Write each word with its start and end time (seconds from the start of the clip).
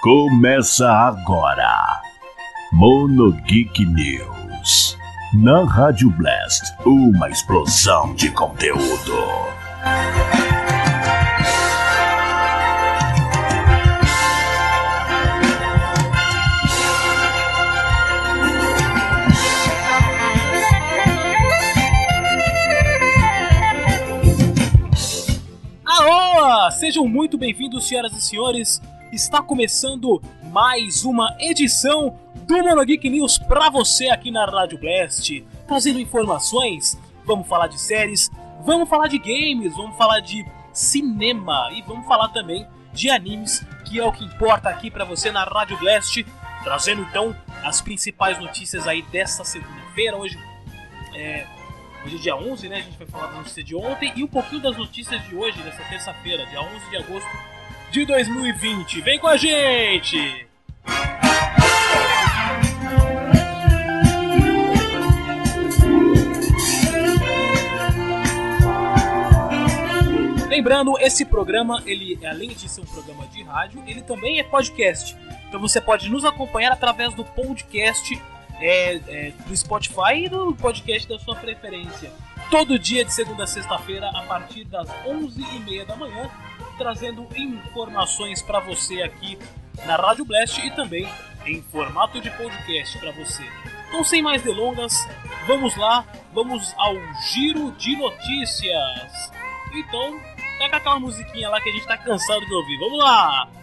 Começa 0.00 0.90
agora. 0.90 2.00
Mono 2.72 3.30
Geek 3.30 3.84
News. 3.84 4.96
Na 5.34 5.64
Rádio 5.64 6.10
Blast, 6.10 6.72
uma 6.84 7.28
explosão 7.28 8.14
de 8.14 8.30
conteúdo. 8.30 9.42
Sejam 26.82 27.06
muito 27.06 27.38
bem-vindos, 27.38 27.86
senhoras 27.86 28.12
e 28.12 28.20
senhores. 28.20 28.80
Está 29.12 29.42
começando 29.42 30.22
mais 30.44 31.04
uma 31.04 31.36
edição 31.38 32.18
do 32.46 32.62
Mono 32.62 32.82
Geek 32.82 33.10
News 33.10 33.36
para 33.36 33.68
você 33.68 34.08
aqui 34.08 34.30
na 34.30 34.46
Rádio 34.46 34.78
Blast, 34.78 35.44
trazendo 35.68 36.00
informações. 36.00 36.98
Vamos 37.22 37.46
falar 37.46 37.66
de 37.66 37.78
séries, 37.78 38.30
vamos 38.64 38.88
falar 38.88 39.08
de 39.08 39.18
games, 39.18 39.76
vamos 39.76 39.98
falar 39.98 40.20
de 40.20 40.42
cinema 40.72 41.68
e 41.74 41.82
vamos 41.82 42.06
falar 42.06 42.28
também 42.28 42.66
de 42.94 43.10
animes, 43.10 43.62
que 43.84 44.00
é 44.00 44.02
o 44.02 44.10
que 44.10 44.24
importa 44.24 44.70
aqui 44.70 44.90
para 44.90 45.04
você 45.04 45.30
na 45.30 45.44
Rádio 45.44 45.76
Blast, 45.76 46.24
trazendo 46.64 47.02
então 47.02 47.36
as 47.62 47.82
principais 47.82 48.38
notícias 48.38 48.88
aí 48.88 49.02
desta 49.02 49.44
segunda-feira. 49.44 50.16
Hoje 50.16 50.38
é 51.14 51.46
Hoje 52.02 52.16
é 52.16 52.18
dia 52.18 52.34
11, 52.34 52.68
né? 52.68 52.76
A 52.76 52.80
gente 52.80 52.96
vai 52.96 53.06
falar 53.06 53.26
da 53.26 53.34
notícia 53.34 53.62
de 53.62 53.76
ontem 53.76 54.10
e 54.16 54.24
um 54.24 54.26
pouquinho 54.26 54.62
das 54.62 54.74
notícias 54.74 55.22
de 55.28 55.36
hoje, 55.36 55.60
dessa 55.62 55.84
terça-feira, 55.84 56.46
dia 56.46 56.62
11 56.62 56.90
de 56.90 56.96
agosto 56.96 57.52
de 57.92 58.06
2020. 58.06 59.02
Vem 59.02 59.18
com 59.18 59.26
a 59.26 59.36
gente! 59.36 60.46
Lembrando, 70.48 70.98
esse 71.00 71.26
programa, 71.26 71.82
ele 71.84 72.18
além 72.26 72.48
de 72.48 72.66
ser 72.66 72.80
um 72.80 72.86
programa 72.86 73.26
de 73.26 73.42
rádio, 73.42 73.82
ele 73.86 74.00
também 74.00 74.40
é 74.40 74.42
podcast. 74.42 75.14
Então 75.48 75.60
você 75.60 75.78
pode 75.78 76.08
nos 76.08 76.24
acompanhar 76.24 76.72
através 76.72 77.12
do 77.12 77.24
podcast 77.24 78.18
é, 78.58 78.94
é, 79.06 79.32
do 79.46 79.54
Spotify 79.54 80.24
e 80.24 80.28
do 80.30 80.54
podcast 80.54 81.06
da 81.06 81.18
sua 81.18 81.36
preferência. 81.36 82.10
Todo 82.50 82.78
dia 82.78 83.04
de 83.04 83.12
segunda 83.12 83.44
a 83.44 83.46
sexta-feira, 83.46 84.08
a 84.14 84.22
partir 84.22 84.64
das 84.64 84.88
11h30 85.04 85.86
da 85.86 85.96
manhã, 85.96 86.30
trazendo 86.76 87.26
informações 87.36 88.42
para 88.42 88.60
você 88.60 89.02
aqui 89.02 89.38
na 89.84 89.96
Rádio 89.96 90.24
Blast 90.24 90.58
e 90.64 90.70
também 90.70 91.08
em 91.46 91.62
formato 91.62 92.20
de 92.20 92.30
podcast 92.30 92.98
para 92.98 93.12
você. 93.12 93.42
Então, 93.88 94.04
sem 94.04 94.22
mais 94.22 94.42
delongas, 94.42 95.06
vamos 95.46 95.76
lá, 95.76 96.04
vamos 96.32 96.74
ao 96.78 96.94
giro 97.32 97.72
de 97.72 97.96
notícias. 97.96 99.32
Então, 99.74 100.18
pega 100.58 100.76
aquela 100.76 100.98
musiquinha 100.98 101.48
lá 101.48 101.60
que 101.60 101.68
a 101.68 101.72
gente 101.72 101.86
tá 101.86 101.96
cansado 101.98 102.44
de 102.46 102.54
ouvir. 102.54 102.78
Vamos 102.78 102.98
lá! 102.98 103.61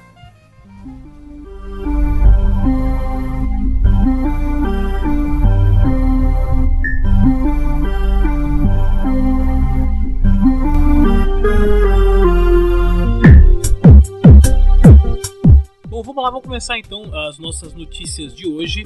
Vamos 16.20 16.23
lá, 16.23 16.30
vamos 16.31 16.45
começar 16.45 16.78
então 16.78 17.03
as 17.28 17.39
nossas 17.39 17.73
notícias 17.73 18.34
de 18.36 18.48
hoje, 18.48 18.86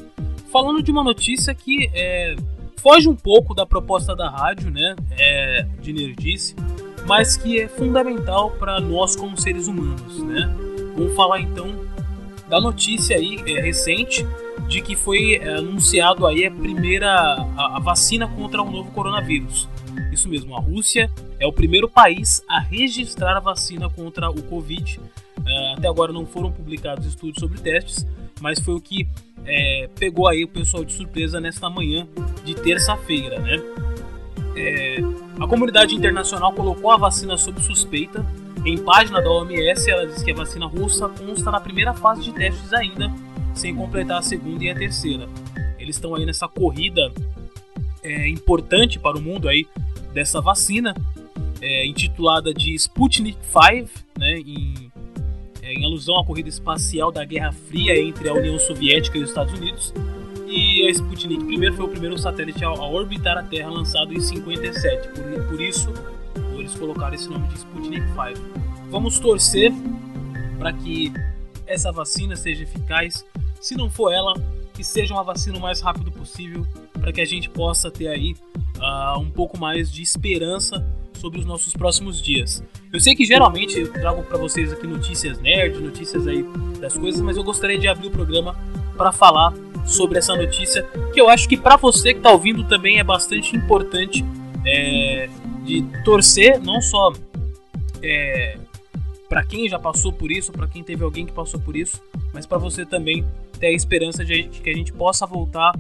falando 0.52 0.84
de 0.84 0.92
uma 0.92 1.04
notícia 1.04 1.54
que 1.56 1.90
é, 1.94 2.36
foge 2.78 3.10
um 3.10 3.16
pouco 3.16 3.56
da 3.56 3.66
proposta 3.66 4.16
da 4.16 4.30
rádio, 4.30 4.70
né, 4.70 4.96
é, 5.18 5.66
de 5.82 5.92
nerdice, 5.92 6.56
mas 7.08 7.36
que 7.36 7.60
é 7.60 7.68
fundamental 7.68 8.52
para 8.52 8.80
nós 8.80 9.16
como 9.16 9.36
seres 9.36 9.68
humanos, 9.68 10.20
né. 10.20 10.54
Vamos 10.96 11.16
falar 11.16 11.42
então 11.42 11.74
da 12.48 12.62
notícia 12.62 13.16
aí 13.18 13.42
é, 13.48 13.62
recente 13.62 14.26
de 14.68 14.80
que 14.82 14.96
foi 14.96 15.36
é, 15.36 15.56
anunciado 15.56 16.28
aí 16.28 16.46
a 16.46 16.52
primeira 16.52 17.10
a, 17.58 17.78
a 17.78 17.80
vacina 17.80 18.28
contra 18.28 18.62
o 18.62 18.70
novo 18.70 18.92
coronavírus. 18.92 19.68
Isso 20.14 20.30
mesmo, 20.30 20.56
a 20.56 20.60
Rússia 20.60 21.10
é 21.40 21.48
o 21.48 21.52
primeiro 21.52 21.90
país 21.90 22.44
a 22.48 22.60
registrar 22.60 23.36
a 23.36 23.40
vacina 23.40 23.90
contra 23.90 24.30
o 24.30 24.42
Covid. 24.44 25.00
Uh, 25.00 25.74
até 25.78 25.88
agora 25.88 26.14
não 26.14 26.26
foram 26.26 26.52
publicados 26.52 27.06
estudos 27.06 27.40
sobre 27.40 27.60
testes, 27.60 28.06
mas 28.40 28.60
foi 28.60 28.76
o 28.76 28.82
que 28.82 29.08
é, 29.46 29.90
pegou 30.00 30.28
aí 30.28 30.44
o 30.44 30.48
pessoal 30.48 30.86
de 30.86 30.94
surpresa 30.94 31.40
nesta 31.40 31.70
manhã 31.70 32.08
de 32.46 32.56
terça-feira, 32.56 33.40
né? 33.40 33.62
É, 34.56 35.00
a 35.40 35.48
comunidade 35.48 35.96
internacional 35.96 36.54
colocou 36.54 36.92
a 36.92 36.98
vacina 36.98 37.36
sob 37.38 37.60
suspeita. 37.62 38.26
Em 38.66 38.78
página 38.78 39.22
da 39.22 39.30
OMS, 39.30 39.90
ela 39.90 40.06
diz 40.06 40.24
que 40.24 40.32
a 40.32 40.36
vacina 40.36 40.68
russa 40.68 41.10
consta 41.10 41.52
na 41.52 41.60
primeira 41.60 41.94
fase 41.94 42.22
de 42.22 42.32
testes 42.32 42.72
ainda, 42.72 43.12
sem 43.54 43.76
completar 43.76 44.20
a 44.20 44.22
segunda 44.22 44.64
e 44.64 44.70
a 44.70 44.76
terceira. 44.76 45.28
Eles 45.78 45.96
estão 45.96 46.16
aí 46.16 46.26
nessa 46.26 46.48
corrida 46.48 47.12
é, 48.04 48.30
importante 48.30 49.00
para 49.00 49.18
o 49.18 49.22
mundo 49.22 49.50
aí 49.50 49.66
dessa 50.14 50.40
vacina, 50.40 50.96
é, 51.62 51.86
intitulada 51.86 52.54
de 52.54 52.74
Sputnik 52.76 53.38
V, 53.54 53.88
né, 54.18 54.40
em, 54.40 54.92
é, 55.62 55.74
em 55.74 55.86
alusão 55.86 56.20
à 56.20 56.26
corrida 56.26 56.50
espacial 56.50 57.12
da 57.12 57.26
Guerra 57.26 57.52
Fria 57.52 58.00
entre 58.00 58.30
a 58.30 58.34
União 58.34 58.60
Soviética 58.60 59.18
e 59.18 59.24
os 59.24 59.30
Estados 59.30 59.54
Unidos. 59.54 59.94
E 60.48 60.86
a 60.86 60.90
Sputnik 60.92 61.44
I 61.44 61.72
foi 61.72 61.86
o 61.86 61.90
primeiro 61.90 62.18
satélite 62.18 62.64
a, 62.64 62.68
a 62.68 62.88
orbitar 62.88 63.38
a 63.38 63.44
Terra 63.44 63.70
lançado 63.70 64.14
em 64.14 64.20
57, 64.20 65.10
por, 65.10 65.44
por 65.48 65.62
isso 65.62 65.92
eles 66.56 66.76
colocaram 66.76 67.16
esse 67.16 67.28
nome 67.28 67.48
de 67.48 67.56
Sputnik 67.56 68.06
V. 68.08 68.34
Vamos 68.90 69.20
torcer 69.20 69.72
para 70.58 70.72
que 70.72 71.12
essa 71.66 71.92
vacina 71.92 72.36
seja 72.36 72.64
eficaz. 72.64 73.26
Se 73.60 73.76
não 73.76 73.90
for 73.90 74.12
ela, 74.12 74.34
que 74.74 74.84
seja 74.84 75.14
uma 75.14 75.24
vacina 75.24 75.58
o 75.58 75.62
mais 75.62 75.82
rápido 75.82 76.12
possível 76.12 76.66
para 76.94 77.12
que 77.12 77.22
a 77.22 77.26
gente 77.26 77.50
possa 77.50 77.90
ter 77.90 78.08
aí 78.08 78.36
uh, 78.80 79.20
um 79.20 79.30
pouco 79.30 79.60
mais 79.60 79.92
de 79.92 80.02
esperança 80.02 80.86
sobre 81.24 81.40
os 81.40 81.46
nossos 81.46 81.74
próximos 81.74 82.22
dias. 82.22 82.64
Eu 82.92 83.00
sei 83.00 83.16
que 83.16 83.26
geralmente 83.26 83.80
eu 83.80 83.92
trago 83.92 84.24
para 84.24 84.38
vocês 84.38 84.74
aqui 84.74 84.86
notícias 84.86 85.40
nerd, 85.40 85.80
notícias 85.80 86.28
aí 86.28 86.44
das 86.80 86.98
coisas, 86.98 87.22
mas 87.22 87.38
eu 87.38 87.44
gostaria 87.44 87.80
de 87.80 87.88
abrir 87.88 88.08
o 88.08 88.12
programa 88.12 88.56
para 88.98 89.12
falar 89.12 89.54
sobre 89.86 90.18
essa 90.18 90.36
notícia 90.36 90.84
que 91.14 91.20
eu 91.20 91.30
acho 91.30 91.48
que 91.48 91.58
para 91.58 91.78
você 91.78 92.14
que 92.14 92.20
está 92.20 92.32
ouvindo 92.32 92.64
também 92.66 93.00
é 93.00 93.04
bastante 93.04 93.56
importante 93.56 94.24
é, 94.66 95.30
de 95.64 95.84
torcer, 96.04 96.60
não 96.60 96.82
só 96.82 97.14
é, 98.02 98.58
para 99.28 99.44
quem 99.44 99.68
já 99.68 99.80
passou 99.80 100.12
por 100.12 100.32
isso, 100.32 100.52
para 100.52 100.68
quem 100.68 100.84
teve 100.84 101.04
alguém 101.04 101.26
que 101.26 101.32
passou 101.32 101.60
por 101.60 101.76
isso, 101.76 102.02
mas 102.34 102.46
para 102.46 102.58
você 102.58 102.86
também 102.86 103.26
ter 103.60 103.68
a 103.68 103.72
esperança 103.72 104.24
de 104.24 104.44
que 104.44 104.70
a 104.70 104.76
gente 104.76 104.92
possa 104.94 105.26
voltar 105.26 105.72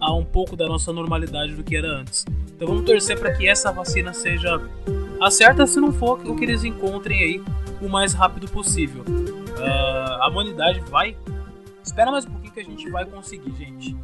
a 0.00 0.14
um 0.14 0.24
pouco 0.24 0.56
da 0.56 0.66
nossa 0.66 0.92
normalidade 0.92 1.54
do 1.54 1.62
que 1.62 1.76
era 1.76 1.88
antes. 1.88 2.24
Então 2.54 2.68
vamos 2.68 2.84
torcer 2.84 3.18
para 3.18 3.32
que 3.32 3.48
essa 3.48 3.72
vacina 3.72 4.12
seja 4.12 4.60
a 5.20 5.30
certa, 5.30 5.66
se 5.66 5.80
não 5.80 5.92
for, 5.92 6.20
o 6.26 6.36
que 6.36 6.44
eles 6.44 6.64
encontrem 6.64 7.18
aí 7.18 7.44
o 7.80 7.88
mais 7.88 8.12
rápido 8.12 8.48
possível. 8.48 9.02
Uh, 9.02 10.22
a 10.22 10.28
humanidade 10.28 10.80
vai. 10.80 11.16
Espera 11.82 12.10
mais 12.10 12.26
um 12.26 12.30
pouquinho 12.30 12.52
que 12.52 12.60
a 12.60 12.64
gente 12.64 12.90
vai 12.90 13.04
conseguir, 13.04 13.54
gente. 13.56 13.96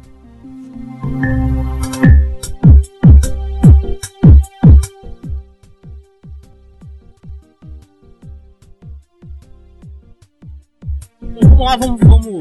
Bom, 11.21 11.39
vamos 11.41 11.59
lá, 11.59 11.77
vamos, 11.77 11.99
vamos, 12.01 12.39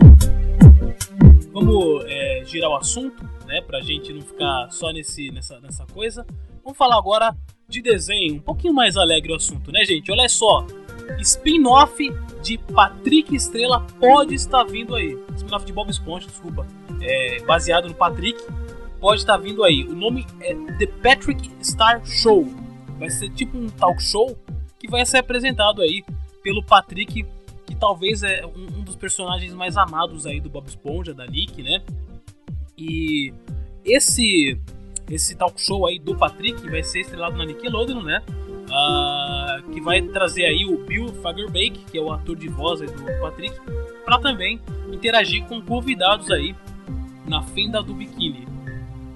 vamos 1.52 2.04
é, 2.06 2.42
girar 2.46 2.70
o 2.70 2.76
assunto 2.76 3.31
né? 3.52 3.60
Pra 3.60 3.82
gente 3.82 4.10
não 4.14 4.22
ficar 4.22 4.70
só 4.70 4.90
nesse, 4.90 5.30
nessa, 5.30 5.60
nessa 5.60 5.84
coisa. 5.86 6.26
Vamos 6.64 6.78
falar 6.78 6.96
agora 6.96 7.36
de 7.68 7.82
desenho, 7.82 8.36
um 8.36 8.40
pouquinho 8.40 8.72
mais 8.72 8.96
alegre 8.96 9.32
o 9.32 9.36
assunto, 9.36 9.70
né, 9.70 9.84
gente? 9.84 10.10
Olha 10.10 10.28
só, 10.28 10.66
spin-off 11.20 12.10
de 12.42 12.56
Patrick 12.58 13.34
Estrela 13.34 13.86
pode 14.00 14.34
estar 14.34 14.64
vindo 14.64 14.94
aí. 14.94 15.18
Spin-off 15.36 15.66
de 15.66 15.72
Bob 15.72 15.90
Esponja, 15.90 16.26
desculpa. 16.26 16.66
É, 17.02 17.42
baseado 17.44 17.88
no 17.88 17.94
Patrick, 17.94 18.42
pode 18.98 19.20
estar 19.20 19.36
vindo 19.36 19.62
aí. 19.64 19.84
O 19.84 19.94
nome 19.94 20.26
é 20.40 20.54
The 20.78 20.86
Patrick 20.86 21.50
Star 21.62 22.04
Show. 22.06 22.46
Vai 22.98 23.10
ser 23.10 23.30
tipo 23.30 23.58
um 23.58 23.68
talk 23.68 24.02
show 24.02 24.38
que 24.78 24.88
vai 24.88 25.04
ser 25.04 25.18
apresentado 25.18 25.82
aí 25.82 26.02
pelo 26.42 26.62
Patrick, 26.64 27.24
que 27.66 27.74
talvez 27.74 28.22
é 28.22 28.46
um, 28.46 28.78
um 28.78 28.82
dos 28.82 28.96
personagens 28.96 29.52
mais 29.52 29.76
amados 29.76 30.26
aí 30.26 30.40
do 30.40 30.48
Bob 30.48 30.66
Esponja, 30.66 31.12
da 31.12 31.26
Nick, 31.26 31.62
né? 31.62 31.82
E 32.82 33.32
esse 33.84 34.58
esse 35.10 35.36
talk 35.36 35.60
show 35.60 35.86
aí 35.86 35.98
do 35.98 36.16
Patrick 36.16 36.68
vai 36.70 36.82
ser 36.82 37.00
estrelado 37.00 37.36
na 37.36 37.44
Nickelodeon, 37.44 38.02
né? 38.02 38.22
uh, 38.72 39.70
que 39.70 39.80
vai 39.80 40.00
trazer 40.02 40.44
aí 40.44 40.64
o 40.64 40.84
Bill 40.84 41.08
Fagerbakke, 41.22 41.84
que 41.90 41.98
é 41.98 42.00
o 42.00 42.12
ator 42.12 42.36
de 42.36 42.48
voz 42.48 42.80
do 42.80 43.20
Patrick, 43.20 43.54
para 44.04 44.18
também 44.18 44.60
interagir 44.92 45.44
com 45.44 45.60
convidados 45.60 46.30
aí 46.30 46.54
na 47.26 47.42
fenda 47.42 47.82
do 47.82 47.94
biquíni. 47.94 48.46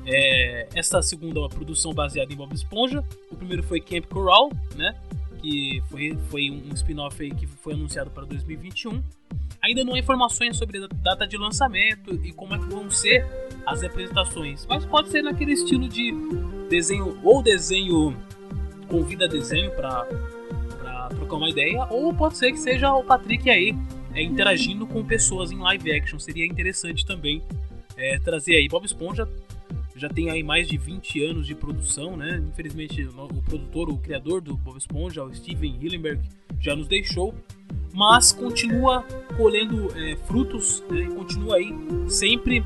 É, 0.06 0.68
essa 0.74 1.02
segunda 1.02 1.48
produção 1.48 1.92
baseada 1.92 2.32
em 2.32 2.36
Bob 2.36 2.54
Esponja. 2.54 3.02
O 3.30 3.36
primeiro 3.36 3.62
foi 3.64 3.80
Camp 3.80 4.04
Coral, 4.04 4.52
né? 4.76 4.94
Que 5.42 5.82
foi, 5.90 6.16
foi 6.30 6.50
um 6.50 6.72
spin-off 6.74 7.28
que 7.30 7.46
foi 7.46 7.74
anunciado 7.74 8.10
para 8.10 8.24
2021. 8.24 9.02
Ainda 9.60 9.82
não 9.82 9.94
há 9.94 9.98
informações 9.98 10.56
sobre 10.56 10.78
a 10.78 10.86
data 10.86 11.26
de 11.26 11.36
lançamento 11.36 12.14
e 12.24 12.32
como 12.32 12.54
é 12.54 12.58
que 12.58 12.66
vão 12.66 12.88
ser 12.88 13.26
as 13.66 13.82
apresentações, 13.82 14.64
mas 14.66 14.84
pode 14.84 15.10
ser 15.10 15.22
naquele 15.22 15.52
estilo 15.52 15.88
de 15.88 16.14
desenho 16.68 17.18
ou 17.22 17.42
desenho 17.42 18.16
convida 18.88 19.26
desenho 19.26 19.70
para 19.72 20.06
trocar 21.10 21.36
uma 21.36 21.50
ideia, 21.50 21.86
ou 21.90 22.14
pode 22.14 22.36
ser 22.36 22.52
que 22.52 22.58
seja 22.58 22.92
o 22.94 23.02
Patrick 23.02 23.50
aí 23.50 23.74
é, 24.14 24.22
interagindo 24.22 24.86
com 24.86 25.04
pessoas 25.04 25.50
em 25.50 25.58
live 25.58 25.92
action. 25.92 26.18
Seria 26.18 26.46
interessante 26.46 27.04
também 27.04 27.42
é, 27.96 28.18
trazer 28.18 28.56
aí 28.56 28.68
Bob 28.68 28.84
Esponja 28.84 29.28
já 29.96 30.10
tem 30.10 30.30
aí 30.30 30.42
mais 30.42 30.68
de 30.68 30.76
20 30.76 31.24
anos 31.24 31.46
de 31.46 31.54
produção, 31.54 32.16
né? 32.16 32.42
Infelizmente, 32.46 33.02
o 33.02 33.42
produtor, 33.42 33.88
o 33.88 33.96
criador 33.96 34.42
do 34.42 34.54
Bob 34.54 34.76
Esponja, 34.76 35.24
o 35.24 35.34
Steven 35.34 35.78
Hillenberg, 35.80 36.20
já 36.60 36.76
nos 36.76 36.86
deixou, 36.86 37.34
mas 37.94 38.30
continua 38.30 39.02
colhendo 39.36 39.88
é, 39.98 40.16
frutos, 40.26 40.84
né? 40.90 41.06
continua 41.06 41.56
aí 41.56 41.74
sempre 42.08 42.62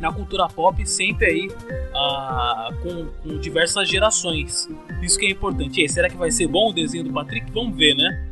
na 0.00 0.12
cultura 0.12 0.46
pop, 0.48 0.86
sempre 0.86 1.26
aí 1.26 1.50
ah, 1.94 2.70
com, 2.82 3.06
com, 3.22 3.38
diversas 3.38 3.88
gerações. 3.88 4.68
Isso 5.02 5.18
que 5.18 5.26
é 5.26 5.30
importante. 5.30 5.80
E 5.80 5.82
aí, 5.82 5.88
será 5.88 6.08
que 6.08 6.16
vai 6.16 6.30
ser 6.30 6.46
bom 6.46 6.70
o 6.70 6.72
desenho 6.72 7.04
do 7.04 7.12
Patrick? 7.12 7.50
Vamos 7.52 7.76
ver, 7.76 7.94
né? 7.94 8.26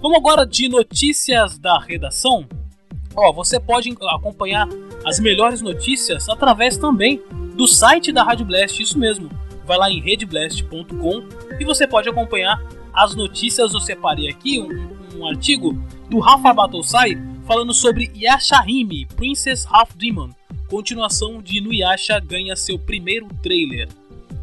Vamos 0.00 0.18
agora 0.18 0.44
de 0.44 0.68
notícias 0.68 1.58
da 1.58 1.78
redação. 1.78 2.46
Ó, 3.14 3.32
você 3.32 3.60
pode 3.60 3.94
acompanhar 4.10 4.68
as 5.04 5.20
melhores 5.20 5.60
notícias 5.60 6.28
através 6.28 6.76
também 6.76 7.22
do 7.54 7.66
site 7.66 8.12
da 8.12 8.22
Rádio 8.22 8.46
Blast, 8.46 8.82
isso 8.82 8.98
mesmo. 8.98 9.28
Vai 9.64 9.78
lá 9.78 9.90
em 9.90 10.00
redblast.com 10.00 11.22
e 11.58 11.64
você 11.64 11.86
pode 11.86 12.08
acompanhar 12.08 12.60
as 12.92 13.14
notícias. 13.14 13.72
Eu 13.72 13.80
separei 13.80 14.28
aqui 14.28 14.60
um, 14.60 15.18
um 15.18 15.26
artigo 15.26 15.72
do 16.08 16.18
Rafa 16.18 16.52
Batosai 16.52 17.16
falando 17.46 17.74
sobre 17.74 18.10
Yasha 18.16 18.62
Hime, 18.66 19.06
Princess 19.16 19.66
Half 19.70 19.94
Demon. 19.96 20.30
Continuação 20.68 21.42
de 21.42 21.58
Inuyasha 21.58 22.18
ganha 22.18 22.56
seu 22.56 22.78
primeiro 22.78 23.28
trailer. 23.42 23.88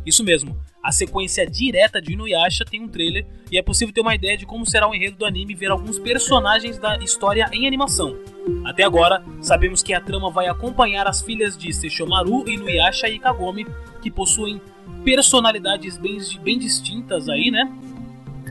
Isso 0.06 0.24
mesmo, 0.24 0.56
a 0.82 0.92
sequência 0.92 1.46
direta 1.46 2.02
de 2.02 2.14
Inuyasha 2.14 2.64
tem 2.64 2.82
um 2.82 2.88
trailer 2.88 3.26
e 3.52 3.58
é 3.58 3.62
possível 3.62 3.94
ter 3.94 4.02
uma 4.02 4.16
ideia 4.16 4.38
de 4.38 4.46
como 4.46 4.66
será 4.66 4.88
o 4.88 4.96
enredo 4.96 5.18
do 5.18 5.26
anime 5.26 5.54
e 5.54 5.56
ver 5.56 5.72
alguns 5.72 6.00
personagens 6.00 6.78
da 6.78 6.98
história 6.98 7.50
em 7.52 7.68
animação. 7.68 8.18
Até 8.64 8.84
agora, 8.84 9.24
sabemos 9.42 9.84
que 9.84 9.94
a 9.94 10.00
trama 10.00 10.32
vai 10.32 10.48
acompanhar 10.48 11.06
as 11.06 11.22
filhas 11.22 11.58
de 11.58 11.74
Sesshomaru, 11.74 12.48
Inuyasha 12.48 13.10
e 13.10 13.20
Kagome, 13.20 13.68
que 14.02 14.10
possuem 14.10 14.62
personalidades 15.04 15.98
bem, 15.98 16.18
bem 16.42 16.58
distintas 16.58 17.28
aí, 17.28 17.52
né? 17.52 17.72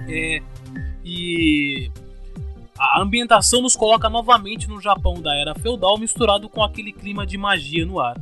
É, 0.08 0.40
e 1.04 1.90
a 2.78 3.00
ambientação 3.00 3.60
nos 3.60 3.76
coloca 3.76 4.08
novamente 4.08 4.68
no 4.68 4.80
Japão 4.80 5.20
da 5.20 5.34
era 5.34 5.54
feudal, 5.54 5.98
misturado 5.98 6.48
com 6.48 6.62
aquele 6.62 6.92
clima 6.92 7.26
de 7.26 7.36
magia 7.36 7.84
no 7.84 8.00
ar. 8.00 8.16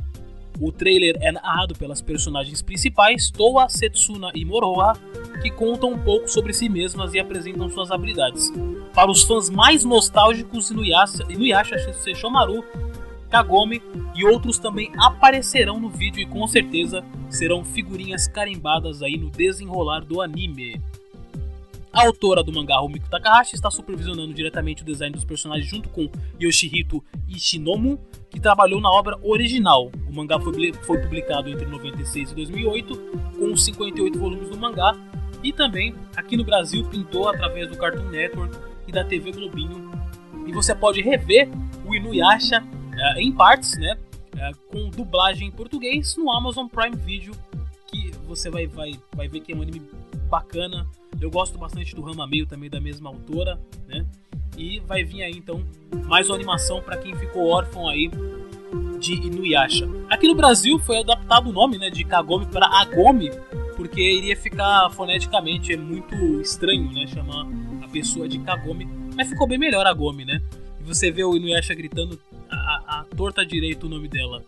O 0.59 0.71
trailer 0.71 1.15
é 1.21 1.31
narrado 1.31 1.75
pelas 1.75 2.01
personagens 2.01 2.63
principais, 2.63 3.29
Toa, 3.29 3.69
Setsuna 3.69 4.31
e 4.33 4.43
Moroha, 4.43 4.93
que 5.41 5.51
contam 5.51 5.91
um 5.91 5.99
pouco 5.99 6.27
sobre 6.27 6.51
si 6.51 6.67
mesmas 6.67 7.13
e 7.13 7.19
apresentam 7.19 7.69
suas 7.69 7.91
habilidades. 7.91 8.51
Para 8.93 9.11
os 9.11 9.21
fãs 9.21 9.51
mais 9.51 9.83
nostálgicos, 9.83 10.71
Inuyasha, 10.71 11.23
Inuyasha 11.29 11.93
Sesshomaru, 11.93 12.63
Kagome 13.29 13.83
e 14.15 14.25
outros 14.25 14.57
também 14.57 14.91
aparecerão 14.97 15.79
no 15.79 15.89
vídeo 15.89 16.21
e 16.21 16.25
com 16.25 16.47
certeza 16.47 17.03
serão 17.29 17.63
figurinhas 17.63 18.27
carimbadas 18.27 19.03
aí 19.03 19.17
no 19.17 19.29
desenrolar 19.29 19.99
do 19.99 20.21
anime. 20.21 20.81
A 21.97 22.05
autora 22.05 22.43
do 22.43 22.53
mangá, 22.53 22.77
Rumiko 22.77 23.09
Takahashi, 23.09 23.55
está 23.55 23.71
supervisionando 23.71 24.31
diretamente 24.31 24.83
o 24.83 24.85
design 24.85 25.15
dos 25.15 25.25
personagens 25.25 25.67
junto 25.67 25.89
com 25.89 26.07
Yoshihito 26.39 27.03
Ishinomu, 27.27 27.99
que 28.29 28.39
trabalhou 28.39 28.79
na 28.79 28.91
obra 28.91 29.17
original. 29.23 29.91
O 30.07 30.13
mangá 30.13 30.39
foi, 30.39 30.71
foi 30.73 30.99
publicado 30.99 31.49
entre 31.49 31.65
96 31.65 32.33
e 32.33 32.35
2008, 32.35 32.95
com 33.39 33.57
58 33.57 34.19
volumes 34.19 34.47
do 34.47 34.57
mangá, 34.57 34.95
e 35.41 35.51
também 35.51 35.95
aqui 36.15 36.37
no 36.37 36.43
Brasil 36.43 36.87
pintou 36.87 37.29
através 37.29 37.67
do 37.67 37.75
Cartoon 37.75 38.09
Network 38.09 38.55
e 38.87 38.91
da 38.91 39.03
TV 39.03 39.31
Globinho. 39.31 39.89
E 40.45 40.53
você 40.53 40.75
pode 40.75 41.01
rever 41.01 41.49
o 41.83 41.95
Inuyasha 41.95 42.61
uh, 42.61 43.19
em 43.19 43.31
partes, 43.31 43.75
né, 43.75 43.97
uh, 44.35 44.55
com 44.67 44.87
dublagem 44.91 45.47
em 45.47 45.51
português 45.51 46.15
no 46.15 46.31
Amazon 46.31 46.67
Prime 46.67 46.95
Video, 46.95 47.33
que 47.87 48.11
você 48.27 48.51
vai, 48.51 48.67
vai, 48.67 48.91
vai 49.15 49.27
ver 49.27 49.39
que 49.39 49.51
é 49.51 49.55
um 49.55 49.63
anime 49.63 49.81
bacana, 50.29 50.85
eu 51.19 51.29
gosto 51.31 51.57
bastante 51.57 51.95
do 51.95 52.01
Rama 52.01 52.27
Meio 52.27 52.45
também 52.45 52.69
da 52.69 52.79
mesma 52.79 53.09
autora, 53.09 53.59
né? 53.87 54.05
E 54.57 54.79
vai 54.81 55.03
vir 55.03 55.23
aí 55.23 55.33
então 55.33 55.63
mais 56.05 56.27
uma 56.27 56.35
animação 56.35 56.81
para 56.81 56.97
quem 56.97 57.15
ficou 57.15 57.47
órfão 57.47 57.87
aí 57.87 58.09
de 58.99 59.13
Inuyasha. 59.13 59.87
Aqui 60.09 60.27
no 60.27 60.35
Brasil 60.35 60.79
foi 60.79 60.99
adaptado 60.99 61.49
o 61.49 61.53
nome, 61.53 61.77
né, 61.77 61.89
de 61.89 62.03
Kagome 62.03 62.47
para 62.47 62.65
Agome, 62.65 63.29
porque 63.75 64.01
iria 64.01 64.35
ficar 64.35 64.89
foneticamente 64.89 65.73
é 65.73 65.77
muito 65.77 66.15
estranho, 66.41 66.91
né, 66.91 67.05
chamar 67.07 67.47
a 67.83 67.87
pessoa 67.87 68.27
de 68.27 68.39
Kagome, 68.39 68.87
mas 69.15 69.29
ficou 69.29 69.47
bem 69.47 69.57
melhor 69.57 69.85
Agome, 69.85 70.25
né? 70.25 70.41
E 70.79 70.83
você 70.83 71.11
vê 71.11 71.23
o 71.23 71.35
Inuyasha 71.35 71.73
gritando 71.75 72.19
a, 72.49 72.99
a, 72.99 73.05
torta 73.15 73.45
direito 73.45 73.85
o 73.85 73.89
nome 73.89 74.07
dela. 74.07 74.43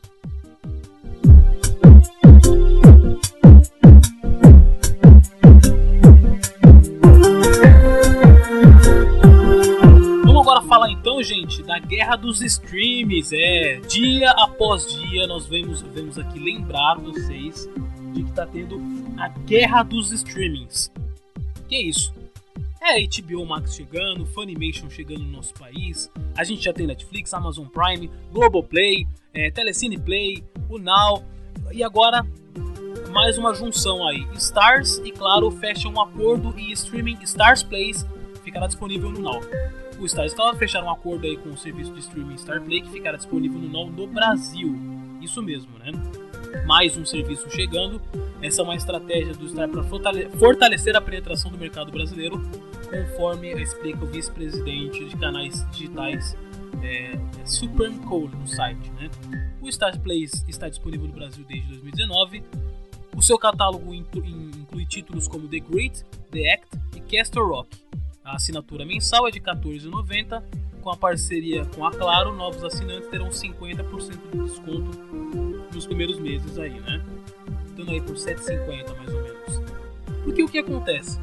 Falar 11.19 11.23
então, 11.23 11.23
gente, 11.23 11.63
da 11.63 11.79
guerra 11.79 12.15
dos 12.15 12.41
streams. 12.41 13.33
É, 13.33 13.79
dia 13.81 14.31
após 14.31 14.87
dia 14.87 15.27
nós 15.27 15.45
vemos, 15.45 15.81
vemos 15.81 16.17
aqui 16.17 16.39
lembrar 16.39 16.95
vocês 16.95 17.69
de 18.13 18.23
que 18.23 18.31
tá 18.31 18.45
tendo 18.45 18.81
a 19.17 19.27
guerra 19.27 19.83
dos 19.83 20.11
streamings. 20.11 20.91
Que 21.67 21.75
é 21.75 21.81
isso? 21.81 22.13
É 22.81 23.01
HBO 23.05 23.45
Max 23.45 23.75
chegando, 23.75 24.25
Funimation 24.25 24.89
chegando 24.89 25.23
no 25.23 25.31
nosso 25.31 25.53
país. 25.53 26.09
A 26.35 26.43
gente 26.43 26.63
já 26.63 26.73
tem 26.73 26.87
Netflix, 26.87 27.33
Amazon 27.33 27.67
Prime, 27.67 28.09
Globoplay, 28.31 29.05
é, 29.33 29.51
Telecine 29.51 29.97
Play, 29.97 30.43
o 30.69 30.77
Now. 30.77 31.23
E 31.71 31.83
agora 31.83 32.25
mais 33.11 33.37
uma 33.37 33.53
junção 33.53 34.07
aí. 34.07 34.25
Stars 34.35 34.99
e 35.03 35.11
claro 35.11 35.51
fecham 35.51 35.93
um 35.93 36.01
acordo 36.01 36.57
e 36.57 36.71
streaming 36.71 37.17
Stars 37.23 37.63
Plays 37.63 38.05
ficará 38.43 38.65
disponível 38.65 39.09
no 39.09 39.19
Now 39.19 39.41
o 39.99 40.07
Star 40.07 40.25
Stars 40.25 40.57
fecharam 40.57 40.87
um 40.87 40.91
acordo 40.91 41.25
aí 41.25 41.37
com 41.37 41.49
o 41.49 41.57
serviço 41.57 41.93
de 41.93 41.99
streaming 41.99 42.35
Starplay 42.35 42.81
que 42.81 42.89
ficará 42.89 43.17
disponível 43.17 43.59
no, 43.59 43.89
no 43.89 44.07
Brasil. 44.07 44.75
Isso 45.21 45.41
mesmo, 45.41 45.77
né? 45.79 45.91
Mais 46.65 46.95
um 46.95 47.05
serviço 47.05 47.49
chegando. 47.49 48.01
Essa 48.41 48.61
é 48.61 48.63
uma 48.63 48.75
estratégia 48.75 49.33
do 49.33 49.47
Star 49.47 49.67
para 49.67 49.83
fortalecer 49.83 50.95
a 50.95 51.01
penetração 51.01 51.51
do 51.51 51.57
mercado 51.57 51.91
brasileiro, 51.91 52.41
conforme 52.89 53.51
explica 53.61 54.03
o 54.03 54.07
vice-presidente 54.07 55.03
de 55.05 55.15
canais 55.17 55.69
digitais 55.71 56.35
é, 56.81 57.13
é 57.13 57.45
Super 57.45 57.91
Cole 58.07 58.33
no 58.35 58.47
site. 58.47 58.89
Né? 58.91 59.09
O 59.61 59.69
Star 59.71 59.99
Play 59.99 60.23
está 60.47 60.69
disponível 60.69 61.07
no 61.07 61.13
Brasil 61.13 61.43
desde 61.47 61.67
2019. 61.67 62.43
O 63.15 63.21
seu 63.21 63.37
catálogo 63.37 63.93
inclui 63.93 64.85
títulos 64.87 65.27
como 65.27 65.47
The 65.47 65.59
Great, 65.59 66.05
The 66.31 66.53
Act 66.53 66.79
e 66.95 67.01
Castle 67.01 67.45
Rock. 67.45 67.77
A 68.29 68.35
assinatura 68.35 68.85
mensal 68.85 69.27
é 69.27 69.31
de 69.31 69.39
R$ 69.39 69.45
14,90. 69.45 70.43
Com 70.81 70.91
a 70.91 70.95
parceria 70.95 71.65
com 71.65 71.83
a 71.83 71.91
Claro, 71.91 72.31
novos 72.31 72.63
assinantes 72.63 73.09
terão 73.09 73.29
50% 73.29 74.31
de 74.31 74.43
desconto 74.43 74.99
nos 75.73 75.87
primeiros 75.87 76.19
meses 76.19 76.57
aí, 76.59 76.79
né? 76.79 77.03
Dando 77.75 77.89
aí 77.89 77.99
por 77.99 78.15
7,50 78.15 78.95
mais 78.97 79.13
ou 79.13 79.23
menos. 79.23 80.23
Porque 80.23 80.43
o 80.43 80.47
que 80.47 80.59
acontece? 80.59 81.19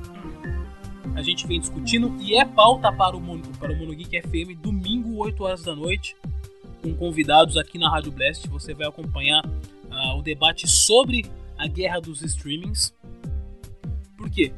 A 1.14 1.22
gente 1.22 1.46
vem 1.46 1.60
discutindo 1.60 2.14
e 2.20 2.34
é 2.34 2.44
pauta 2.44 2.92
para 2.92 3.16
o, 3.16 3.20
Mono, 3.20 3.44
para 3.58 3.72
o 3.72 3.76
Monogeek 3.76 4.22
FM 4.22 4.60
domingo, 4.60 5.16
8 5.18 5.44
horas 5.44 5.62
da 5.62 5.76
noite, 5.76 6.16
com 6.82 6.92
convidados 6.96 7.56
aqui 7.56 7.78
na 7.78 7.88
Rádio 7.88 8.10
Blast. 8.10 8.48
Você 8.48 8.74
vai 8.74 8.88
acompanhar 8.88 9.46
uh, 9.46 10.18
o 10.18 10.22
debate 10.22 10.66
sobre 10.66 11.24
a 11.56 11.68
guerra 11.68 12.00
dos 12.00 12.20
streamings. 12.22 12.92
Por 14.18 14.28
quê? 14.28 14.52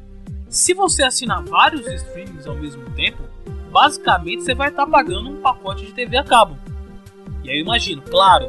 Se 0.49 0.73
você 0.73 1.03
assinar 1.03 1.43
vários 1.43 1.85
streamings 1.85 2.47
ao 2.47 2.55
mesmo 2.55 2.83
tempo, 2.95 3.23
basicamente 3.71 4.43
você 4.43 4.55
vai 4.55 4.69
estar 4.69 4.87
pagando 4.87 5.29
um 5.29 5.41
pacote 5.41 5.85
de 5.85 5.93
TV 5.93 6.17
a 6.17 6.23
cabo. 6.23 6.57
E 7.43 7.49
aí 7.49 7.57
eu 7.57 7.61
imagino, 7.61 8.01
claro, 8.01 8.45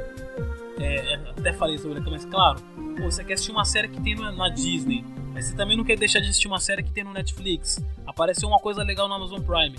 é, 0.78 1.14
até 1.36 1.52
falei 1.52 1.76
sobre 1.76 2.00
mas 2.00 2.24
claro, 2.24 2.58
pô, 2.96 3.10
você 3.10 3.22
quer 3.22 3.34
assistir 3.34 3.52
uma 3.52 3.66
série 3.66 3.88
que 3.88 4.00
tem 4.00 4.14
na 4.14 4.48
Disney, 4.48 5.04
mas 5.32 5.46
você 5.46 5.54
também 5.54 5.76
não 5.76 5.84
quer 5.84 5.96
deixar 5.96 6.20
de 6.20 6.28
assistir 6.28 6.48
uma 6.48 6.58
série 6.58 6.82
que 6.82 6.90
tem 6.90 7.04
no 7.04 7.12
Netflix. 7.12 7.78
Apareceu 8.06 8.48
uma 8.48 8.58
coisa 8.58 8.82
legal 8.82 9.06
no 9.06 9.14
Amazon 9.14 9.42
Prime. 9.42 9.76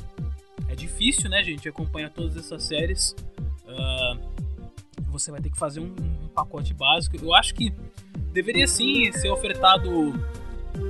É 0.69 0.75
difícil, 0.75 1.29
né, 1.29 1.43
gente, 1.43 1.67
acompanhar 1.67 2.11
todas 2.11 2.37
essas 2.37 2.63
séries. 2.63 3.15
Uh, 3.65 4.19
você 5.07 5.31
vai 5.31 5.41
ter 5.41 5.49
que 5.49 5.57
fazer 5.57 5.79
um, 5.79 5.93
um, 6.23 6.27
pacote 6.27 6.73
básico. 6.73 7.17
Eu 7.21 7.33
acho 7.33 7.53
que 7.53 7.73
deveria 8.31 8.67
sim 8.67 9.11
ser 9.11 9.29
ofertado 9.29 10.13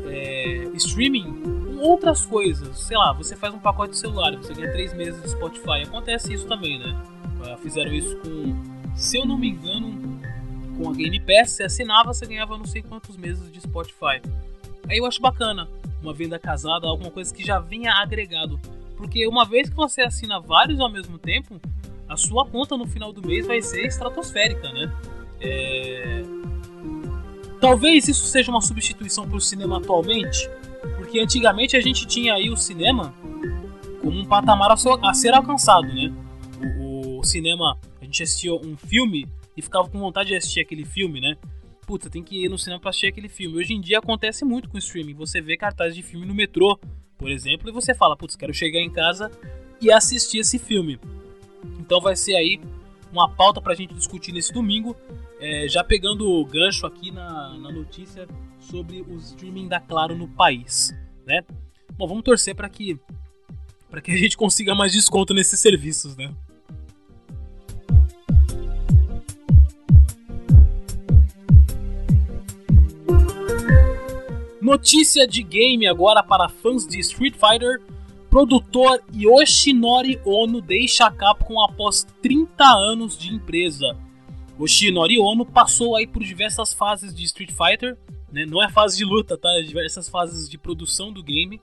é, 0.07 0.69
streaming 0.75 1.41
com 1.43 1.77
outras 1.77 2.25
coisas. 2.25 2.79
Sei 2.79 2.97
lá, 2.97 3.13
você 3.13 3.35
faz 3.35 3.53
um 3.53 3.59
pacote 3.59 3.91
de 3.91 3.97
celular, 3.97 4.35
você 4.35 4.53
ganha 4.53 4.71
3 4.71 4.93
meses 4.93 5.21
de 5.21 5.29
Spotify. 5.29 5.83
Acontece 5.83 6.33
isso 6.33 6.47
também, 6.47 6.79
né? 6.79 6.95
Uh, 7.39 7.57
fizeram 7.57 7.91
isso 7.93 8.15
com, 8.17 8.55
se 8.95 9.17
eu 9.17 9.25
não 9.25 9.37
me 9.37 9.49
engano, 9.49 10.19
com 10.77 10.89
a 10.89 10.93
Game 10.93 11.19
Pass. 11.19 11.51
Você 11.51 11.63
assinava, 11.63 12.13
você 12.13 12.25
ganhava 12.25 12.57
não 12.57 12.65
sei 12.65 12.81
quantos 12.81 13.17
meses 13.17 13.51
de 13.51 13.61
Spotify. 13.61 14.21
Aí 14.87 14.97
eu 14.97 15.05
acho 15.05 15.21
bacana 15.21 15.67
uma 16.01 16.13
venda 16.13 16.39
casada, 16.39 16.87
alguma 16.87 17.11
coisa 17.11 17.33
que 17.33 17.43
já 17.43 17.59
venha 17.59 17.93
agregado. 17.93 18.59
Porque 18.97 19.27
uma 19.27 19.45
vez 19.45 19.69
que 19.69 19.75
você 19.75 20.01
assina 20.01 20.39
vários 20.39 20.79
ao 20.79 20.89
mesmo 20.89 21.17
tempo, 21.17 21.59
a 22.07 22.17
sua 22.17 22.45
conta 22.45 22.75
no 22.77 22.85
final 22.85 23.13
do 23.13 23.25
mês 23.25 23.47
vai 23.47 23.61
ser 23.61 23.85
estratosférica, 23.85 24.71
né? 24.71 24.93
É... 25.39 26.23
Talvez 27.61 28.07
isso 28.07 28.25
seja 28.25 28.49
uma 28.49 28.59
substituição 28.59 29.27
para 29.27 29.37
o 29.37 29.39
cinema 29.39 29.77
atualmente, 29.77 30.49
porque 30.97 31.19
antigamente 31.19 31.77
a 31.77 31.79
gente 31.79 32.07
tinha 32.07 32.33
aí 32.33 32.49
o 32.49 32.57
cinema 32.57 33.13
como 34.01 34.19
um 34.19 34.25
patamar 34.25 34.71
a 34.71 35.13
ser 35.13 35.33
alcançado, 35.35 35.87
né? 35.87 36.11
O, 36.79 37.19
o 37.19 37.23
cinema, 37.23 37.77
a 38.01 38.03
gente 38.03 38.23
assistia 38.23 38.51
um 38.51 38.75
filme 38.75 39.27
e 39.55 39.61
ficava 39.61 39.87
com 39.87 39.99
vontade 39.99 40.29
de 40.29 40.35
assistir 40.35 40.59
aquele 40.59 40.83
filme, 40.83 41.21
né? 41.21 41.37
Puta, 41.85 42.09
tem 42.09 42.23
que 42.23 42.45
ir 42.45 42.49
no 42.49 42.57
cinema 42.57 42.79
pra 42.79 42.89
assistir 42.89 43.07
aquele 43.07 43.29
filme. 43.29 43.57
Hoje 43.57 43.73
em 43.75 43.79
dia 43.79 43.99
acontece 43.99 44.43
muito 44.43 44.67
com 44.67 44.77
o 44.77 44.79
streaming. 44.79 45.13
Você 45.13 45.39
vê 45.39 45.55
cartazes 45.55 45.95
de 45.95 46.01
filme 46.01 46.25
no 46.25 46.33
metrô, 46.33 46.79
por 47.15 47.29
exemplo, 47.29 47.69
e 47.69 47.71
você 47.71 47.93
fala, 47.93 48.17
putz, 48.17 48.35
quero 48.35 48.53
chegar 48.55 48.79
em 48.79 48.89
casa 48.89 49.29
e 49.79 49.91
assistir 49.91 50.39
esse 50.39 50.57
filme. 50.57 50.99
Então 51.79 52.01
vai 52.01 52.15
ser 52.15 52.35
aí 52.35 52.59
uma 53.11 53.29
pauta 53.29 53.61
pra 53.61 53.75
gente 53.75 53.93
discutir 53.93 54.31
nesse 54.31 54.53
domingo. 54.53 54.95
É, 55.39 55.67
já 55.67 55.83
pegando 55.83 56.29
o 56.29 56.45
gancho 56.45 56.85
aqui 56.85 57.11
na, 57.11 57.57
na 57.57 57.71
notícia 57.71 58.27
sobre 58.59 59.01
o 59.01 59.15
streaming 59.17 59.67
da 59.67 59.79
Claro 59.79 60.15
no 60.15 60.27
país, 60.27 60.93
né? 61.25 61.43
Bom, 61.93 62.07
vamos 62.07 62.23
torcer 62.23 62.55
para 62.55 62.69
que 62.69 62.99
para 63.89 63.99
que 64.01 64.11
a 64.11 64.17
gente 64.17 64.37
consiga 64.37 64.73
mais 64.73 64.93
desconto 64.93 65.33
nesses 65.33 65.59
serviços, 65.59 66.15
né? 66.15 66.33
Notícia 74.61 75.27
de 75.27 75.43
game 75.43 75.85
agora 75.87 76.23
para 76.23 76.47
fãs 76.47 76.87
de 76.87 76.99
Street 76.99 77.33
Fighter. 77.33 77.81
Produtor 78.31 79.03
Yoshinori 79.13 80.17
Ono 80.23 80.61
deixa 80.61 81.05
a 81.05 81.11
Capcom 81.11 81.61
após 81.61 82.07
30 82.21 82.63
anos 82.63 83.17
de 83.17 83.33
empresa. 83.33 83.97
Yoshinori 84.57 85.19
Ono 85.19 85.45
passou 85.45 85.97
aí 85.97 86.07
por 86.07 86.23
diversas 86.23 86.73
fases 86.73 87.13
de 87.13 87.25
Street 87.25 87.51
Fighter, 87.51 87.97
né? 88.31 88.45
não 88.45 88.63
é 88.63 88.69
fase 88.69 88.95
de 88.97 89.03
luta, 89.03 89.37
tá? 89.37 89.49
É 89.59 89.63
diversas 89.63 90.07
fases 90.07 90.49
de 90.49 90.57
produção 90.57 91.11
do 91.11 91.21
game. 91.21 91.61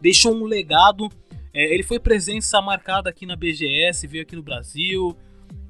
Deixou 0.00 0.32
um 0.32 0.44
legado. 0.44 1.08
É, 1.52 1.74
ele 1.74 1.82
foi 1.82 1.98
presença 1.98 2.62
marcada 2.62 3.10
aqui 3.10 3.26
na 3.26 3.34
BGS, 3.34 4.06
veio 4.06 4.22
aqui 4.22 4.36
no 4.36 4.42
Brasil, 4.42 5.16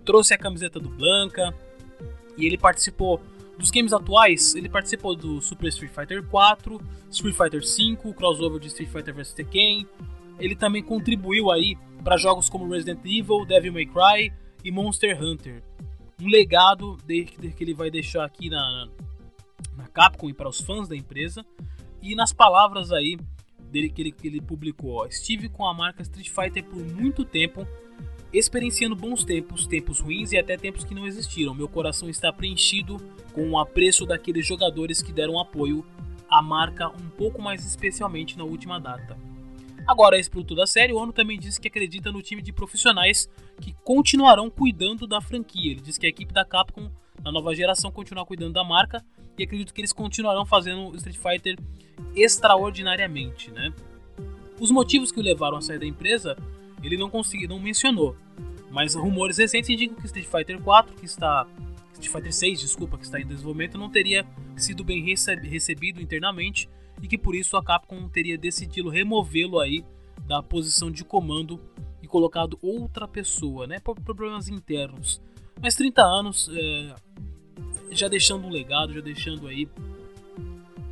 trouxe 0.04 0.34
a 0.34 0.38
camiseta 0.38 0.78
do 0.78 0.90
Blanca 0.90 1.54
e 2.36 2.44
ele 2.44 2.58
participou 2.58 3.18
dos 3.58 3.70
games 3.70 3.94
atuais, 3.94 4.54
ele 4.54 4.68
participou 4.68 5.16
do 5.16 5.40
Super 5.40 5.68
Street 5.68 5.92
Fighter 5.92 6.22
4, 6.22 6.78
Street 7.10 7.34
Fighter 7.34 7.64
5, 7.64 8.12
crossover 8.12 8.60
de 8.60 8.66
Street 8.66 8.90
Fighter 8.90 9.14
vs 9.14 9.32
Tekken. 9.32 9.86
Ele 10.38 10.55
também 10.55 10.83
contribuiu 10.83 11.50
aí 11.50 11.76
para 12.03 12.17
jogos 12.17 12.49
como 12.49 12.69
Resident 12.69 13.00
Evil, 13.05 13.45
Devil 13.47 13.73
May 13.73 13.87
Cry 13.87 14.33
e 14.62 14.71
Monster 14.71 15.21
Hunter. 15.21 15.62
Um 16.21 16.29
legado 16.29 16.97
de, 17.07 17.25
de, 17.25 17.50
que 17.50 17.64
ele 17.64 17.75
vai 17.75 17.91
deixar 17.91 18.25
aqui 18.25 18.49
na, 18.49 18.88
na 19.76 19.87
Capcom 19.88 20.29
e 20.29 20.35
para 20.35 20.49
os 20.49 20.61
fãs 20.61 20.88
da 20.88 20.97
empresa. 20.97 21.45
E 22.03 22.14
nas 22.14 22.33
palavras 22.33 22.93
aí 22.93 23.19
dele 23.71 23.91
que 23.91 24.03
ele, 24.03 24.12
que 24.12 24.29
ele 24.29 24.41
publicou, 24.41 25.03
ó, 25.03 25.07
estive 25.07 25.49
com 25.49 25.67
a 25.67 25.75
marca 25.75 26.03
Street 26.03 26.29
Fighter 26.29 26.64
por 26.64 26.85
muito 26.85 27.25
tempo 27.25 27.67
experienciando 28.33 28.97
bons 28.97 29.25
tempos, 29.25 29.67
tempos 29.67 30.00
ruins 30.00 30.33
e 30.33 30.38
até 30.38 30.57
tempos 30.57 30.85
que 30.85 30.95
não 30.95 31.07
existiram. 31.07 31.55
Meu 31.55 31.69
coração 31.69 32.09
está 32.09 32.33
preenchido 32.33 33.00
com 33.33 33.50
o 33.50 33.59
apreço 33.59 34.05
daqueles 34.05 34.45
jogadores 34.47 35.00
que 35.00 35.12
deram 35.12 35.38
apoio 35.38 35.85
à 36.29 36.43
marca 36.43 36.88
um 36.88 37.09
pouco 37.17 37.41
mais 37.41 37.64
especialmente 37.64 38.37
na 38.37 38.45
última 38.45 38.81
data. 38.81 39.17
Agora, 39.87 40.19
produto 40.31 40.55
da 40.55 40.67
série, 40.67 40.93
o 40.93 40.97
Ono 40.97 41.12
também 41.12 41.38
disse 41.38 41.61
que 41.61 41.69
acredita 41.69 42.11
no 42.11 42.23
time 42.23 42.41
de 42.41 42.53
profissionais 42.53 43.29
que 43.61 43.75
continuarão 43.85 44.49
cuidando 44.49 45.07
da 45.07 45.21
franquia. 45.21 45.73
Ele 45.73 45.81
diz 45.81 45.99
que 45.99 46.07
a 46.07 46.09
equipe 46.09 46.33
da 46.33 46.45
Capcom, 46.45 46.91
na 47.23 47.31
nova 47.31 47.55
geração, 47.55 47.93
continuará 47.93 48.26
cuidando 48.26 48.55
da 48.55 48.64
marca 48.64 49.05
e 49.38 49.45
acredito 49.45 49.75
que 49.75 49.81
eles 49.81 49.93
continuarão 49.93 50.47
fazendo 50.47 50.95
Street 50.97 51.19
Fighter 51.19 51.59
extraordinariamente, 52.17 53.50
né? 53.50 53.73
Os 54.59 54.71
motivos 54.71 55.12
que 55.12 55.21
o 55.21 55.23
levaram 55.23 55.59
a 55.59 55.61
sair 55.61 55.79
da 55.79 55.87
empresa 55.87 56.37
ele 56.83 56.97
não 56.97 57.11
conseguiu, 57.11 57.49
não 57.49 57.59
mencionou. 57.59 58.17
Mas 58.71 58.95
rumores 58.95 59.38
recentes 59.38 59.71
indicam 59.71 59.97
que 59.97 60.07
Street 60.07 60.26
Fighter 60.26 60.61
4, 60.61 60.95
que 60.97 61.05
está 61.05 61.47
Street 61.93 62.11
Fighter 62.11 62.33
6, 62.33 62.61
desculpa, 62.61 62.99
que 62.99 63.05
está 63.05 63.21
em 63.21 63.26
desenvolvimento, 63.26 63.79
não 63.79 63.91
teria 63.91 64.25
sido 64.57 64.85
bem 64.85 65.05
recebido 65.05 66.00
internamente 66.00 66.69
e 67.04 67.06
que 67.06 67.18
por 67.18 67.34
isso 67.34 67.54
a 67.58 67.62
Capcom 67.62 68.08
teria 68.08 68.38
decidido 68.38 68.88
removê-lo 68.88 69.61
aí 69.61 69.84
da 70.26 70.42
posição 70.42 70.90
de 70.90 71.04
comando 71.04 71.61
e 72.02 72.06
colocado 72.06 72.58
outra 72.62 73.06
pessoa, 73.06 73.66
né, 73.66 73.78
por 73.78 74.00
problemas 74.00 74.49
internos. 74.49 75.20
Mas 75.61 75.75
30 75.75 76.02
anos, 76.02 76.50
é, 76.50 76.94
já 77.90 78.08
deixando 78.08 78.46
um 78.46 78.50
legado, 78.50 78.94
já 78.94 79.02
deixando 79.02 79.46
aí 79.46 79.68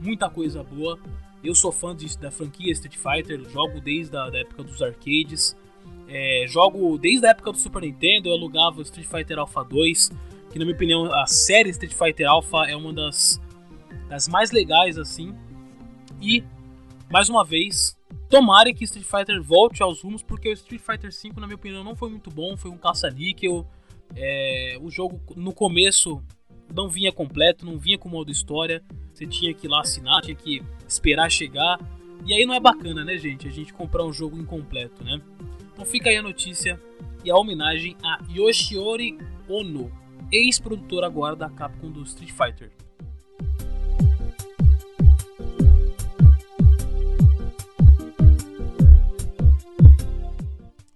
muita 0.02 0.28
coisa 0.28 0.62
boa. 0.62 0.98
Eu 1.42 1.54
sou 1.54 1.72
fã 1.72 1.96
de, 1.96 2.18
da 2.18 2.30
franquia 2.30 2.70
Street 2.72 2.98
Fighter, 2.98 3.48
jogo 3.48 3.80
desde 3.80 4.14
a 4.14 4.28
da 4.28 4.38
época 4.38 4.64
dos 4.64 4.82
arcades. 4.82 5.56
É, 6.08 6.44
jogo 6.46 6.98
desde 6.98 7.26
a 7.26 7.30
época 7.30 7.52
do 7.52 7.58
Super 7.58 7.80
Nintendo, 7.80 8.28
eu 8.28 8.34
alugava 8.34 8.82
Street 8.82 9.08
Fighter 9.08 9.38
Alpha 9.38 9.64
2, 9.64 10.10
que 10.50 10.58
na 10.58 10.66
minha 10.66 10.76
opinião 10.76 11.10
a 11.10 11.26
série 11.26 11.70
Street 11.70 11.94
Fighter 11.94 12.28
Alpha 12.28 12.66
é 12.68 12.76
uma 12.76 12.92
das, 12.92 13.40
das 14.10 14.28
mais 14.28 14.50
legais 14.50 14.98
assim. 14.98 15.34
E 16.22 16.44
mais 17.10 17.28
uma 17.28 17.44
vez, 17.44 17.94
tomara 18.30 18.72
que 18.72 18.84
Street 18.84 19.04
Fighter 19.04 19.42
volte 19.42 19.82
aos 19.82 20.00
rumos, 20.00 20.22
porque 20.22 20.48
o 20.48 20.52
Street 20.52 20.80
Fighter 20.80 21.12
5 21.12 21.38
na 21.38 21.46
minha 21.46 21.56
opinião 21.56 21.84
não 21.84 21.94
foi 21.94 22.08
muito 22.08 22.30
bom, 22.30 22.56
foi 22.56 22.70
um 22.70 22.78
caça-níquel. 22.78 23.66
É, 24.16 24.78
o 24.80 24.90
jogo 24.90 25.20
no 25.36 25.52
começo 25.52 26.22
não 26.74 26.88
vinha 26.88 27.12
completo, 27.12 27.66
não 27.66 27.78
vinha 27.78 27.98
com 27.98 28.08
modo 28.08 28.30
história. 28.30 28.82
Você 29.12 29.26
tinha 29.26 29.52
que 29.52 29.66
ir 29.66 29.68
lá 29.68 29.80
assinar, 29.80 30.22
tinha 30.22 30.34
que 30.34 30.62
esperar 30.88 31.30
chegar. 31.30 31.78
E 32.24 32.32
aí 32.32 32.46
não 32.46 32.54
é 32.54 32.60
bacana, 32.60 33.04
né, 33.04 33.18
gente? 33.18 33.48
A 33.48 33.50
gente 33.50 33.74
comprar 33.74 34.04
um 34.04 34.12
jogo 34.12 34.38
incompleto, 34.38 35.04
né? 35.04 35.20
Então 35.72 35.84
fica 35.84 36.08
aí 36.08 36.16
a 36.16 36.22
notícia 36.22 36.80
e 37.24 37.30
a 37.30 37.36
homenagem 37.36 37.96
a 38.02 38.20
Yoshiori 38.30 39.18
Ono, 39.48 39.90
ex-produtor 40.30 41.04
agora 41.04 41.34
da 41.34 41.50
Capcom 41.50 41.90
do 41.90 42.02
Street 42.04 42.30
Fighter. 42.30 42.70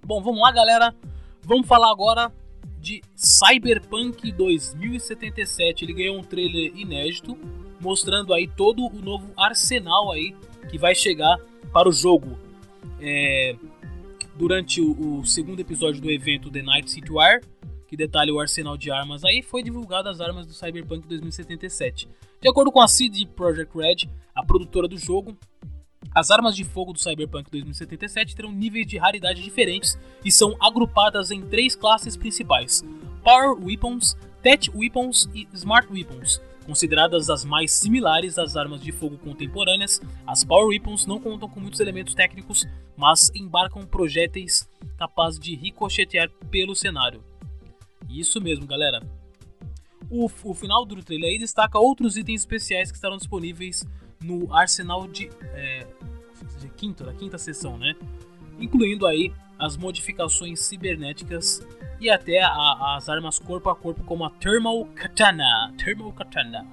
Bom, 0.07 0.23
vamos 0.23 0.41
lá, 0.41 0.53
galera. 0.53 0.95
Vamos 1.43 1.67
falar 1.67 1.91
agora 1.91 2.33
de 2.79 3.03
Cyberpunk 3.17 4.31
2077. 4.31 5.85
Ele 5.85 5.95
ganhou 5.95 6.17
um 6.17 6.23
trailer 6.23 6.71
inédito, 6.77 7.37
mostrando 7.81 8.33
aí 8.33 8.47
todo 8.47 8.87
o 8.87 9.03
novo 9.03 9.33
arsenal 9.37 10.13
aí 10.13 10.33
que 10.71 10.79
vai 10.79 10.95
chegar 10.95 11.37
para 11.73 11.89
o 11.89 11.93
jogo. 11.93 12.39
É, 13.01 13.57
durante 14.37 14.81
o, 14.81 15.19
o, 15.19 15.27
segundo 15.27 15.59
episódio 15.59 16.01
do 16.01 16.09
evento 16.09 16.53
The 16.53 16.63
Night 16.63 16.89
City 16.89 17.11
War, 17.11 17.41
que 17.89 17.97
detalha 17.97 18.33
o 18.33 18.39
arsenal 18.39 18.77
de 18.77 18.93
armas 18.93 19.25
aí, 19.25 19.43
foi 19.43 19.61
divulgado 19.61 20.09
as 20.09 20.21
armas 20.21 20.47
do 20.47 20.53
Cyberpunk 20.53 21.05
2077. 21.09 22.09
De 22.41 22.49
acordo 22.49 22.71
com 22.71 22.81
a 22.81 22.87
CD 22.87 23.27
Projekt 23.27 23.77
Red, 23.77 24.09
a 24.33 24.45
produtora 24.45 24.87
do 24.87 24.97
jogo, 24.97 25.37
as 26.15 26.31
armas 26.31 26.57
de 26.57 26.65
fogo 26.65 26.93
do 26.93 26.99
Cyberpunk 26.99 27.51
2077 27.51 28.35
terão 28.35 28.51
níveis 28.51 28.87
de 28.87 28.97
raridade 28.97 29.43
diferentes 29.43 29.99
e 30.25 30.33
são 30.33 30.57
agrupadas 30.61 31.31
em 31.31 31.43
três 31.43 31.77
classes 31.77 32.17
principais: 32.17 32.83
Power 33.23 33.63
Weapons, 33.63 34.17
Tech 34.43 34.71
Weapons 34.75 35.29
e 35.35 35.47
Smart 35.53 35.93
Weapons. 35.93 36.41
Consideradas 36.65 37.31
as 37.31 37.45
mais 37.45 37.71
similares 37.71 38.39
às 38.39 38.57
armas 38.57 38.81
de 38.81 38.91
fogo 38.91 39.17
contemporâneas, 39.19 40.01
as 40.27 40.43
Power 40.43 40.69
Weapons 40.69 41.07
não 41.07 41.21
contam 41.21 41.49
com 41.49 41.61
muitos 41.61 41.81
elementos 41.81 42.15
técnicos, 42.15 42.67
mas 42.97 43.31
embarcam 43.35 43.87
projéteis 43.87 44.69
capazes 44.97 45.39
de 45.39 45.55
ricochetear 45.55 46.29
pelo 46.51 46.75
cenário. 46.75 47.23
Isso 48.09 48.41
mesmo, 48.41 48.67
galera. 48.67 49.01
O, 50.11 50.27
o 50.45 50.55
final 50.55 50.85
do 50.85 51.03
trailer 51.03 51.39
destaca 51.39 51.79
outros 51.79 52.17
itens 52.17 52.41
especiais 52.41 52.91
que 52.91 52.97
estarão 52.97 53.17
disponíveis 53.17 53.85
no 54.23 54.53
arsenal 54.55 55.07
de, 55.07 55.31
é, 55.55 55.87
quinta, 56.77 57.05
da 57.05 57.13
quinta 57.13 57.39
sessão, 57.39 57.77
né? 57.77 57.95
Incluindo 58.59 59.07
aí 59.07 59.33
as 59.59 59.77
modificações 59.77 60.61
cibernéticas 60.61 61.67
e 62.01 62.11
até 62.11 62.43
a, 62.43 62.97
as 62.97 63.09
armas 63.09 63.39
corpo 63.39 63.71
a 63.71 63.75
corpo 63.75 64.05
como 64.05 64.25
a 64.25 64.31
Thermal 64.31 64.85
Katana. 64.95 65.73
Thermal 65.83 66.13
Katana. 66.13 66.67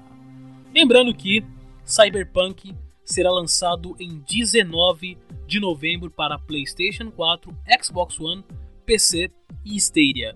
Lembrando 0.74 1.14
que 1.14 1.44
Cyberpunk 1.86 2.76
será 3.04 3.32
lançado 3.32 3.96
em 4.00 4.20
19 4.28 5.18
de 5.48 5.60
novembro 5.60 6.10
para 6.10 6.40
PlayStation 6.40 7.12
4, 7.12 7.56
Xbox 7.82 8.20
One, 8.20 8.44
PC 8.86 9.32
e 9.66 9.76
Stadia. 9.78 10.36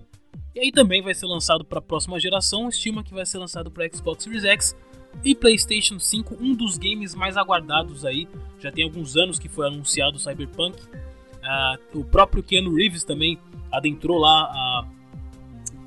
E 0.53 0.59
aí 0.59 0.71
também 0.71 1.01
vai 1.01 1.13
ser 1.13 1.27
lançado 1.27 1.63
para 1.63 1.79
a 1.79 1.81
próxima 1.81 2.19
geração, 2.19 2.67
estima 2.67 3.03
que 3.03 3.13
vai 3.13 3.25
ser 3.25 3.37
lançado 3.37 3.69
para 3.69 3.87
Xbox 3.89 4.23
Series 4.23 4.43
X 4.43 4.75
e 5.23 5.35
PlayStation 5.35 5.99
5, 5.99 6.37
um 6.39 6.53
dos 6.53 6.77
games 6.77 7.15
mais 7.15 7.37
aguardados 7.37 8.05
aí. 8.05 8.27
Já 8.59 8.71
tem 8.71 8.83
alguns 8.83 9.15
anos 9.15 9.39
que 9.39 9.49
foi 9.49 9.67
anunciado 9.67 10.17
o 10.17 10.19
Cyberpunk. 10.19 10.81
Uh, 10.83 11.99
o 11.99 12.03
próprio 12.03 12.43
Keanu 12.43 12.75
Reeves 12.75 13.03
também 13.03 13.37
adentrou 13.71 14.17
lá 14.17 14.43
a, 14.43 14.87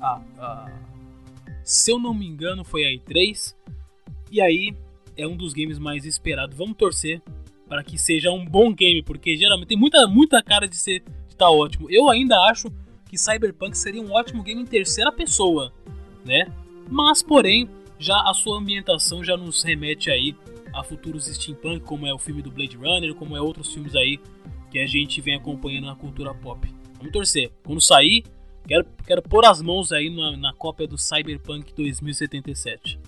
a, 0.01 0.21
a, 0.39 0.71
se 1.63 1.91
eu 1.91 1.99
não 1.99 2.13
me 2.13 2.27
engano 2.27 2.63
foi 2.63 2.83
a 2.83 2.89
E3 2.89 3.55
e 4.31 4.41
aí 4.41 4.75
é 5.17 5.27
um 5.27 5.35
dos 5.35 5.53
games 5.53 5.77
mais 5.77 6.05
esperados. 6.05 6.57
Vamos 6.57 6.77
torcer 6.77 7.21
para 7.67 7.83
que 7.83 7.97
seja 7.97 8.31
um 8.31 8.45
bom 8.45 8.73
game, 8.73 9.01
porque 9.03 9.37
geralmente 9.37 9.69
tem 9.69 9.77
muita, 9.77 10.05
muita 10.07 10.41
cara 10.41 10.67
de 10.67 10.75
ser 10.75 11.03
de 11.27 11.35
tá 11.35 11.49
ótimo. 11.49 11.89
Eu 11.89 12.09
ainda 12.09 12.37
acho 12.41 12.69
que 13.09 13.17
Cyberpunk 13.17 13.77
seria 13.77 14.01
um 14.01 14.11
ótimo 14.11 14.43
game 14.43 14.61
em 14.61 14.65
terceira 14.65 15.11
pessoa, 15.11 15.73
né? 16.25 16.51
Mas 16.89 17.21
porém, 17.21 17.69
já 18.01 18.19
a 18.27 18.33
sua 18.33 18.57
ambientação 18.57 19.23
já 19.23 19.37
nos 19.37 19.61
remete 19.61 20.09
aí 20.09 20.35
a 20.73 20.83
futuros 20.83 21.25
steampunk, 21.25 21.81
como 21.81 22.07
é 22.07 22.13
o 22.13 22.17
filme 22.17 22.41
do 22.41 22.49
Blade 22.49 22.75
Runner, 22.75 23.13
como 23.13 23.37
é 23.37 23.41
outros 23.41 23.71
filmes 23.71 23.95
aí 23.95 24.19
que 24.71 24.79
a 24.79 24.87
gente 24.87 25.21
vem 25.21 25.35
acompanhando 25.35 25.85
na 25.85 25.95
cultura 25.95 26.33
pop. 26.33 26.67
Vamos 26.97 27.11
torcer. 27.11 27.51
Quando 27.63 27.79
sair, 27.79 28.23
quero, 28.67 28.87
quero 29.05 29.21
pôr 29.21 29.45
as 29.45 29.61
mãos 29.61 29.91
aí 29.91 30.09
na, 30.09 30.35
na 30.35 30.53
cópia 30.53 30.87
do 30.87 30.97
Cyberpunk 30.97 31.73
2077. 31.75 32.99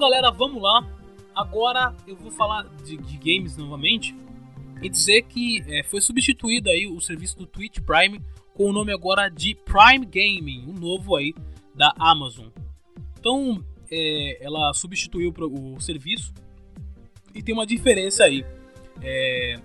Galera, 0.02 0.32
vamos 0.32 0.60
lá. 0.60 0.84
Agora 1.32 1.94
eu 2.08 2.16
vou 2.16 2.32
falar 2.32 2.64
de, 2.84 2.96
de 2.96 3.16
games 3.18 3.56
novamente 3.56 4.16
e 4.82 4.88
dizer 4.88 5.22
que 5.22 5.62
é, 5.68 5.84
foi 5.84 6.00
substituído 6.00 6.68
aí 6.68 6.88
o 6.88 7.00
serviço 7.00 7.38
do 7.38 7.46
Twitch 7.46 7.78
Prime 7.78 8.20
com 8.52 8.68
o 8.68 8.72
nome 8.72 8.92
agora 8.92 9.28
de 9.28 9.54
Prime 9.54 10.04
Gaming, 10.04 10.64
um 10.68 10.72
novo 10.72 11.14
aí 11.14 11.32
da 11.72 11.94
Amazon. 12.00 12.48
Então, 13.16 13.64
é, 13.88 14.44
ela 14.44 14.74
substituiu 14.74 15.32
o 15.38 15.80
serviço 15.80 16.34
e 17.32 17.40
tem 17.40 17.54
uma 17.54 17.64
diferença 17.64 18.24
aí. 18.24 18.44
É, 19.00 19.60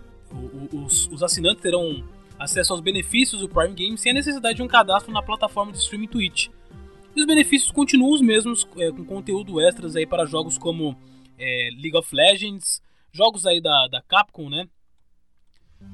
os, 0.72 1.08
os, 1.08 1.24
assinantes 1.24 1.64
terão 1.64 2.04
acesso 2.38 2.74
aos 2.74 2.82
benefícios 2.82 3.42
do 3.42 3.50
Prime 3.50 3.74
Game 3.74 3.98
sem 3.98 4.12
a 4.12 4.16
necessidade 4.16 4.58
de 4.58 4.62
um 4.62 4.68
cadastro 4.68 5.12
na 5.12 5.24
plataforma 5.24 5.72
de 5.72 5.80
streaming 5.80 6.08
Twitch. 6.08 6.50
E 7.18 7.20
os 7.20 7.26
benefícios 7.26 7.72
continuam 7.72 8.12
os 8.12 8.22
mesmos, 8.22 8.68
é, 8.78 8.92
com 8.92 9.04
conteúdo 9.04 9.60
extras 9.60 9.96
aí 9.96 10.06
para 10.06 10.28
jogos 10.28 10.56
como 10.56 10.96
é, 11.36 11.70
League 11.72 11.98
of 11.98 12.16
Legends, 12.16 12.80
jogos 13.12 13.48
aí 13.48 13.60
da, 13.60 13.88
da 13.88 14.04
Capcom, 14.04 14.52
né? 14.52 14.70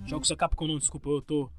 Jogos 0.06 0.28
da 0.28 0.36
Capcom 0.36 0.68
não, 0.68 0.78
desculpa, 0.78 1.08
eu 1.08 1.22
tô, 1.22 1.50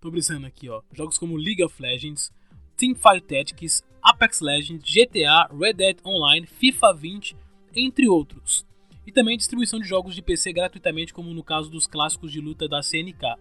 tô 0.00 0.10
brisando 0.10 0.46
aqui, 0.46 0.70
ó. 0.70 0.80
Jogos 0.94 1.18
como 1.18 1.36
League 1.36 1.62
of 1.62 1.80
Legends, 1.82 2.32
Teamfight 2.74 3.26
Tactics, 3.26 3.84
Apex 4.02 4.40
Legends, 4.40 4.82
GTA, 4.82 5.46
Red 5.54 5.74
Dead 5.74 5.98
Online, 6.06 6.46
FIFA 6.46 6.94
20, 6.94 7.36
entre 7.76 8.08
outros 8.08 8.64
e 9.06 9.12
também 9.12 9.36
distribuição 9.36 9.78
de 9.78 9.86
jogos 9.86 10.14
de 10.14 10.22
PC 10.22 10.54
gratuitamente, 10.54 11.12
como 11.12 11.34
no 11.34 11.44
caso 11.44 11.68
dos 11.68 11.86
clássicos 11.86 12.32
de 12.32 12.40
luta 12.40 12.66
da 12.66 12.82
CNK. 12.82 13.36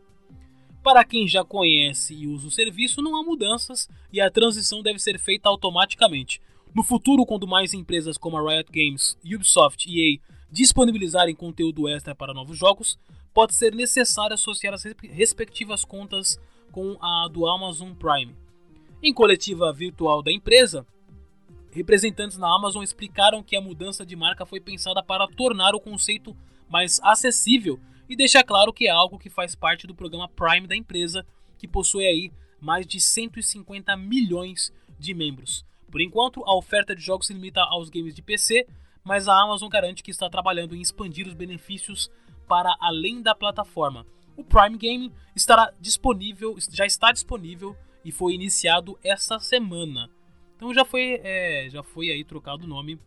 Para 0.84 1.04
quem 1.04 1.28
já 1.28 1.44
conhece 1.44 2.14
e 2.14 2.28
usa 2.28 2.48
o 2.48 2.52
serviço, 2.52 3.02
não 3.02 3.16
há 3.16 3.24
mudanças 3.24 3.88
e 4.12 4.20
a 4.20 4.32
transição 4.32 4.82
deve 4.82 5.00
ser 5.00 5.20
feita 5.20 5.48
automaticamente. 5.48 6.42
No 6.74 6.84
futuro, 6.84 7.26
quando 7.26 7.48
mais 7.48 7.74
empresas 7.74 8.18
como 8.18 8.38
a 8.38 8.42
Riot 8.42 8.72
Games, 8.72 9.18
Ubisoft 9.24 9.86
e 9.88 10.16
EA 10.16 10.20
disponibilizarem 10.52 11.36
conteúdo 11.36 11.88
extra 11.88 12.16
para 12.16 12.34
novos 12.34 12.58
jogos, 12.58 12.98
pode 13.34 13.56
ser 13.56 13.74
necessário 13.76 14.34
associar 14.34 14.74
as 14.74 14.84
respectivas 14.84 15.86
contas 15.86 16.40
com 16.72 16.98
a 17.02 17.28
do 17.28 17.48
Amazon 17.48 17.94
Prime. 17.94 18.36
Em 19.04 19.14
coletiva 19.14 19.72
virtual 19.72 20.22
da 20.22 20.32
empresa, 20.32 20.86
Representantes 21.72 22.38
na 22.38 22.54
Amazon 22.54 22.84
explicaram 22.84 23.42
que 23.42 23.56
a 23.56 23.62
mudança 23.62 24.06
de 24.06 24.16
marca 24.16 24.46
foi 24.46 24.60
pensada 24.60 25.02
para 25.02 25.28
tornar 25.28 25.74
o 25.74 25.80
conceito 25.80 26.36
mais 26.70 27.00
acessível 27.02 27.80
e 28.12 28.16
deixar 28.18 28.44
claro 28.44 28.74
que 28.74 28.88
é 28.88 28.92
algo 28.92 29.18
que 29.18 29.30
faz 29.30 29.56
parte 29.56 29.88
do 29.88 29.96
programa 29.96 30.28
Prime 30.28 30.68
da 30.68 30.76
empresa, 30.76 31.26
que 31.58 31.66
possui 31.66 32.06
aí 32.06 32.30
mais 32.60 32.86
de 32.86 33.00
150 33.00 33.96
milhões 33.96 34.74
de 35.00 35.14
membros. 35.14 35.66
Por 35.90 36.02
enquanto, 36.02 36.44
a 36.44 36.54
oferta 36.54 36.94
de 36.94 37.02
jogos 37.02 37.28
se 37.28 37.34
limita 37.34 37.62
aos 37.62 37.90
games 37.90 38.14
de 38.14 38.22
PC, 38.22 38.68
mas 39.02 39.30
a 39.30 39.42
Amazon 39.42 39.70
garante 39.70 40.04
que 40.04 40.12
está 40.12 40.30
trabalhando 40.30 40.76
em 40.76 40.82
expandir 40.82 41.26
os 41.26 41.34
benefícios 41.34 42.12
para 42.50 42.76
além 42.82 43.22
da 43.22 43.34
plataforma. 43.34 44.06
O 44.36 44.44
Prime 44.44 44.78
Game 44.78 45.14
estará 45.34 45.74
disponível, 45.80 46.58
já 46.70 46.86
está 46.86 47.14
disponível 47.14 47.78
e 48.04 48.12
foi 48.12 48.34
iniciado 48.34 49.00
esta 49.02 49.40
semana. 49.40 50.10
Então 50.58 50.74
já 50.74 50.84
foi, 50.84 51.22
é, 51.24 51.70
já 51.70 51.82
foi 51.82 52.10
aí 52.10 52.26
trocado 52.26 52.66
o 52.66 52.68
nome 52.68 53.00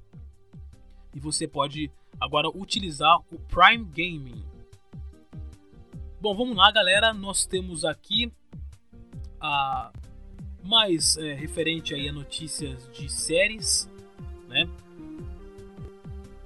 e 1.15 1.21
você 1.21 1.47
pode 1.47 1.91
agora 2.19 2.49
utilizar 2.49 3.19
o 3.31 3.39
Prime 3.39 3.85
Gaming. 3.85 4.54
Bom, 6.25 6.35
vamos 6.35 6.57
lá, 6.57 6.73
galera. 6.73 7.13
Nós 7.13 7.45
temos 7.45 7.85
aqui 7.85 8.33
a 9.39 9.93
mais 10.63 11.19
é, 11.19 11.35
referente 11.35 11.93
aí 11.93 12.09
a 12.09 12.13
notícias 12.15 12.91
de 12.95 13.13
séries, 13.13 13.91
né? 14.49 14.67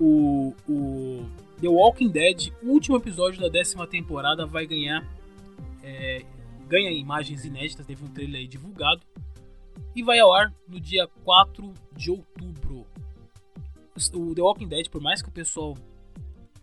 O, 0.00 0.52
o 0.68 1.24
The 1.60 1.68
Walking 1.68 2.08
Dead, 2.08 2.52
último 2.60 2.96
episódio 2.96 3.40
da 3.40 3.48
décima 3.48 3.86
temporada, 3.86 4.44
vai 4.44 4.66
ganhar 4.66 5.06
é, 5.84 6.24
ganha 6.66 6.90
imagens 6.90 7.44
inéditas, 7.44 7.86
teve 7.86 8.04
um 8.04 8.08
trailer 8.08 8.40
aí 8.40 8.48
divulgado 8.48 9.02
e 9.94 10.02
vai 10.02 10.18
ao 10.18 10.32
ar 10.32 10.52
no 10.66 10.80
dia 10.80 11.06
4 11.22 11.72
de 11.92 12.10
outubro. 12.10 12.84
O 14.12 14.34
The 14.34 14.42
Walking 14.42 14.66
Dead, 14.66 14.88
por 14.88 15.00
mais 15.00 15.22
que 15.22 15.28
o 15.28 15.32
pessoal 15.32 15.78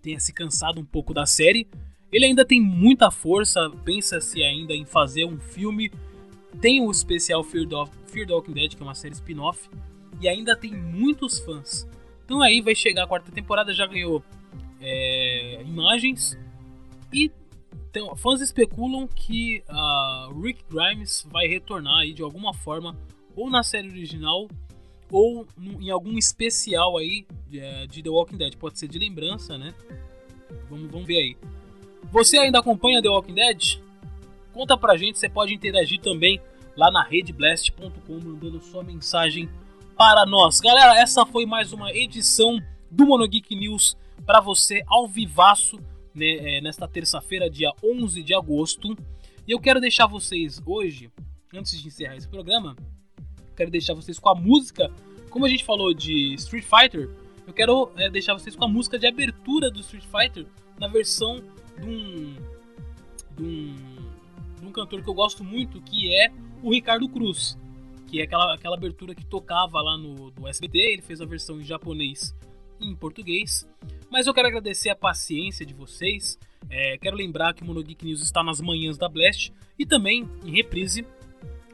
tenha 0.01 0.19
se 0.19 0.33
cansado 0.33 0.81
um 0.81 0.85
pouco 0.85 1.13
da 1.13 1.25
série, 1.25 1.65
ele 2.11 2.25
ainda 2.25 2.45
tem 2.45 2.61
muita 2.61 3.11
força, 3.11 3.69
pensa-se 3.83 4.41
ainda 4.43 4.73
em 4.73 4.85
fazer 4.85 5.25
um 5.25 5.37
filme. 5.37 5.91
Tem 6.61 6.81
o 6.81 6.89
especial 6.89 7.43
Fear, 7.43 7.65
do, 7.65 7.85
Fear 8.07 8.27
the 8.27 8.33
Walking 8.33 8.53
Dead, 8.53 8.75
que 8.75 8.81
é 8.81 8.85
uma 8.85 8.95
série 8.95 9.13
spin-off, 9.13 9.69
e 10.21 10.27
ainda 10.27 10.55
tem 10.55 10.71
muitos 10.73 11.39
fãs. 11.39 11.87
Então 12.23 12.41
aí 12.41 12.61
vai 12.61 12.73
chegar 12.73 13.03
a 13.03 13.07
quarta 13.07 13.31
temporada, 13.31 13.73
já 13.73 13.85
ganhou 13.85 14.23
é, 14.79 15.61
imagens 15.61 16.37
e 17.11 17.31
então, 17.95 18.13
fãs 18.13 18.41
especulam 18.41 19.07
que 19.07 19.63
uh, 19.69 20.41
Rick 20.41 20.65
Grimes 20.69 21.25
vai 21.31 21.47
retornar 21.47 21.99
aí 21.99 22.11
de 22.11 22.21
alguma 22.21 22.53
forma 22.53 22.93
ou 23.33 23.49
na 23.49 23.63
série 23.63 23.87
original 23.87 24.49
ou 25.09 25.47
em 25.79 25.89
algum 25.89 26.17
especial 26.17 26.97
aí 26.97 27.25
de, 27.47 27.59
é, 27.61 27.87
de, 27.87 28.03
The 28.03 28.09
Walking 28.09 28.35
Dead. 28.35 28.57
Pode 28.57 28.77
ser 28.77 28.89
de 28.89 28.99
lembrança, 28.99 29.57
né? 29.57 29.73
Vamos, 30.69 30.91
vamos 30.91 31.07
ver 31.07 31.17
aí. 31.19 31.37
Você 32.11 32.37
ainda 32.37 32.59
acompanha 32.59 33.01
The 33.01 33.09
Walking 33.09 33.33
Dead? 33.33 33.79
Conta 34.53 34.77
pra 34.77 34.97
gente, 34.97 35.17
você 35.17 35.27
pode 35.27 35.53
interagir 35.53 35.99
também 35.99 36.39
lá 36.77 36.91
na 36.91 37.03
redblast.com 37.03 38.19
mandando 38.23 38.61
sua 38.61 38.83
mensagem 38.83 39.49
para 39.97 40.25
nós. 40.25 40.59
Galera, 40.59 40.97
essa 40.97 41.25
foi 41.25 41.45
mais 41.45 41.73
uma 41.73 41.91
edição 41.91 42.61
do 42.89 43.05
Monogeek 43.05 43.55
News 43.55 43.97
para 44.25 44.39
você 44.39 44.83
ao 44.87 45.07
vivaço 45.07 45.79
né, 46.13 46.57
é, 46.57 46.61
nesta 46.61 46.87
terça-feira, 46.87 47.49
dia 47.49 47.71
11 47.83 48.23
de 48.23 48.33
agosto. 48.33 48.97
E 49.47 49.51
eu 49.51 49.59
quero 49.59 49.81
deixar 49.81 50.07
vocês 50.07 50.61
hoje, 50.65 51.11
antes 51.53 51.79
de 51.79 51.87
encerrar 51.87 52.15
esse 52.15 52.27
programa, 52.27 52.75
quero 53.55 53.69
deixar 53.69 53.93
vocês 53.93 54.17
com 54.17 54.29
a 54.29 54.35
música. 54.35 54.91
Como 55.29 55.45
a 55.45 55.49
gente 55.49 55.65
falou 55.65 55.93
de 55.93 56.33
Street 56.35 56.65
Fighter, 56.65 57.09
eu 57.45 57.53
quero 57.53 57.91
é, 57.97 58.09
deixar 58.09 58.33
vocês 58.33 58.55
com 58.55 58.63
a 58.63 58.67
música 58.67 58.97
de 58.97 59.05
abertura 59.05 59.69
do 59.69 59.81
Street 59.81 60.05
Fighter 60.05 60.45
na 60.79 60.87
versão 60.87 61.43
de 61.79 61.87
um, 61.87 62.35
de 63.35 63.43
um, 63.43 63.75
de 64.59 64.65
um 64.65 64.71
cantor 64.71 65.03
que 65.03 65.09
eu 65.09 65.13
gosto 65.13 65.43
muito, 65.43 65.81
que 65.81 66.13
é 66.13 66.31
o 66.61 66.71
Ricardo 66.71 67.07
Cruz. 67.07 67.57
Que 68.07 68.21
é 68.21 68.23
aquela, 68.23 68.53
aquela 68.53 68.75
abertura 68.75 69.15
que 69.15 69.25
tocava 69.25 69.81
lá 69.81 69.97
no 69.97 70.31
do 70.31 70.47
SBT. 70.47 70.77
Ele 70.77 71.01
fez 71.01 71.21
a 71.21 71.25
versão 71.25 71.59
em 71.59 71.63
japonês 71.63 72.35
e 72.79 72.87
em 72.87 72.95
português. 72.95 73.67
Mas 74.09 74.27
eu 74.27 74.33
quero 74.33 74.47
agradecer 74.47 74.89
a 74.89 74.95
paciência 74.95 75.65
de 75.65 75.73
vocês. 75.73 76.37
É, 76.69 76.97
quero 76.97 77.15
lembrar 77.15 77.53
que 77.53 77.63
o 77.63 77.65
Monogeek 77.65 78.05
News 78.05 78.21
está 78.21 78.43
nas 78.43 78.61
manhãs 78.61 78.97
da 78.97 79.09
Blast 79.09 79.51
e 79.77 79.85
também 79.85 80.29
em 80.43 80.51
reprise. 80.51 81.05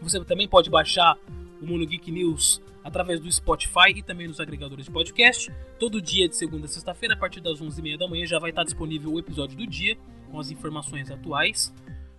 Você 0.02 0.24
também 0.26 0.48
pode 0.48 0.70
baixar 0.70 1.18
o 1.62 1.68
Monogeek 1.68 2.12
News 2.12 2.62
através 2.84 3.20
do 3.20 3.32
Spotify 3.32 3.92
e 3.96 4.02
também 4.02 4.28
nos 4.28 4.40
agregadores 4.40 4.86
de 4.86 4.92
podcast. 4.92 5.54
Todo 5.80 6.02
dia 6.02 6.28
de 6.28 6.36
segunda 6.36 6.66
a 6.66 6.70
sexta-feira, 6.70 7.14
a 7.14 7.18
partir 7.18 7.40
das 7.40 7.62
11h30 7.62 7.98
da 7.98 8.08
manhã, 8.08 8.26
já 8.26 8.40
vai 8.40 8.50
estar 8.50 8.64
disponível 8.64 9.14
o 9.14 9.20
episódio 9.20 9.58
do 9.58 9.68
dia 9.68 9.98
com 10.30 10.40
as 10.40 10.50
informações 10.50 11.12
atuais. 11.12 11.74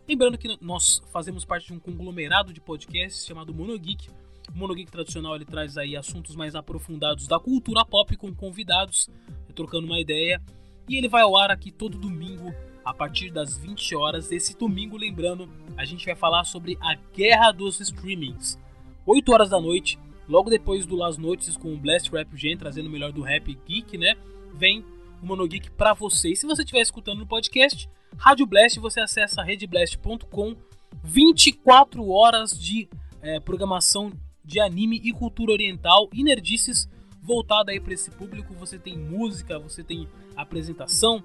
Lembrando 0.08 0.38
que 0.38 0.56
nós 0.60 1.02
fazemos 1.12 1.44
parte 1.44 1.66
de 1.66 1.72
um 1.72 1.78
conglomerado 1.78 2.52
de 2.52 2.60
podcasts 2.60 3.26
chamado 3.26 3.52
Monogeek. 3.52 4.08
O 4.54 4.58
Monogeek 4.58 4.90
tradicional 4.90 5.34
ele 5.34 5.44
traz 5.44 5.76
aí 5.76 5.96
assuntos 5.96 6.36
mais 6.36 6.54
aprofundados 6.54 7.26
da 7.26 7.38
cultura 7.38 7.84
pop 7.84 8.16
com 8.16 8.34
convidados 8.34 9.08
trocando 9.52 9.86
uma 9.86 10.00
ideia. 10.00 10.42
E 10.88 10.96
ele 10.96 11.08
vai 11.08 11.22
ao 11.22 11.36
ar 11.36 11.50
aqui 11.50 11.70
todo 11.70 11.98
domingo 11.98 12.52
a 12.84 12.92
partir 12.92 13.30
das 13.30 13.56
20 13.56 13.94
horas. 13.94 14.32
Esse 14.32 14.56
domingo, 14.58 14.96
lembrando, 14.96 15.48
a 15.76 15.84
gente 15.84 16.04
vai 16.04 16.16
falar 16.16 16.44
sobre 16.44 16.76
a 16.80 16.94
guerra 17.14 17.52
dos 17.52 17.80
streamings. 17.80 18.58
8 19.06 19.32
horas 19.32 19.50
da 19.50 19.60
noite, 19.60 19.98
logo 20.28 20.48
depois 20.48 20.86
do 20.86 20.96
Las 20.96 21.18
Noites 21.18 21.56
com 21.56 21.72
o 21.72 21.76
Blast 21.76 22.10
Rap 22.10 22.36
Gen, 22.36 22.56
trazendo 22.56 22.86
o 22.86 22.90
melhor 22.90 23.12
do 23.12 23.22
rap 23.22 23.58
geek, 23.66 23.98
né? 23.98 24.14
Vem 24.54 24.84
o 25.22 25.26
Monogeek 25.26 25.70
para 25.70 25.94
você. 25.94 26.30
E 26.30 26.36
se 26.36 26.46
você 26.46 26.62
estiver 26.62 26.80
escutando 26.80 27.18
no 27.18 27.26
podcast, 27.26 27.88
Rádio 28.16 28.46
Blast, 28.46 28.78
você 28.78 29.00
acessa 29.00 29.42
redblast.com. 29.42 30.54
24 31.02 32.08
horas 32.10 32.58
de 32.58 32.88
é, 33.22 33.40
programação 33.40 34.12
de 34.44 34.60
anime 34.60 35.00
e 35.02 35.12
cultura 35.12 35.52
oriental 35.52 36.08
e 36.12 36.22
nerdices 36.22 36.88
voltada 37.22 37.72
aí 37.72 37.80
para 37.80 37.94
esse 37.94 38.10
público. 38.10 38.52
Você 38.54 38.78
tem 38.78 38.98
música, 38.98 39.58
você 39.58 39.82
tem 39.82 40.08
apresentação, 40.36 41.22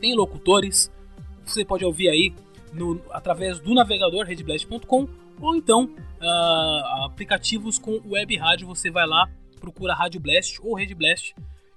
tem 0.00 0.14
locutores. 0.16 0.90
Você 1.44 1.64
pode 1.64 1.84
ouvir 1.84 2.08
aí 2.08 2.34
no, 2.72 3.00
através 3.10 3.60
do 3.60 3.74
navegador 3.74 4.24
redblast.com 4.24 5.08
ou 5.40 5.56
então 5.56 5.84
uh, 6.20 7.04
aplicativos 7.04 7.78
com 7.78 8.00
web 8.06 8.36
rádio. 8.36 8.66
Você 8.66 8.90
vai 8.90 9.06
lá, 9.06 9.28
procura 9.60 9.94
Rádio 9.94 10.20
Blast 10.20 10.58
ou 10.62 10.74
Rede 10.74 10.94
Blast 10.94 11.34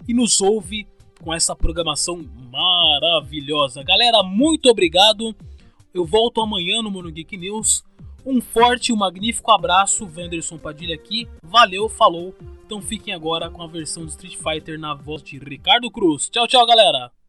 e 0.08 0.13
nos 0.13 0.41
ouve 0.41 0.88
com 1.21 1.34
essa 1.34 1.56
programação 1.56 2.26
maravilhosa. 2.52 3.84
Galera, 3.84 4.24
muito 4.24 4.69
obrigado. 4.69 5.36
Eu 5.93 6.06
volto 6.06 6.41
amanhã 6.41 6.82
no 6.82 6.89
Mono 6.89 7.12
Geek 7.12 7.38
News. 7.38 7.84
Um 8.26 8.39
forte 8.39 8.89
e 8.89 8.93
um 8.93 8.97
magnífico 8.97 9.52
abraço, 9.52 10.06
Wanderson 10.06 10.58
Padilha 10.58 10.95
aqui. 10.95 11.28
Valeu, 11.43 11.89
falou. 11.89 12.36
Então 12.65 12.82
fiquem 12.82 13.13
agora 13.13 13.50
com 13.50 13.62
a 13.62 13.67
versão 13.67 14.04
do 14.04 14.10
Street 14.10 14.38
Fighter 14.38 14.80
na 14.80 14.93
voz 14.93 15.24
de 15.24 15.38
Ricardo 15.38 15.89
Cruz. 15.89 16.30
Tchau, 16.30 16.47
tchau, 16.47 16.65
galera! 16.65 17.20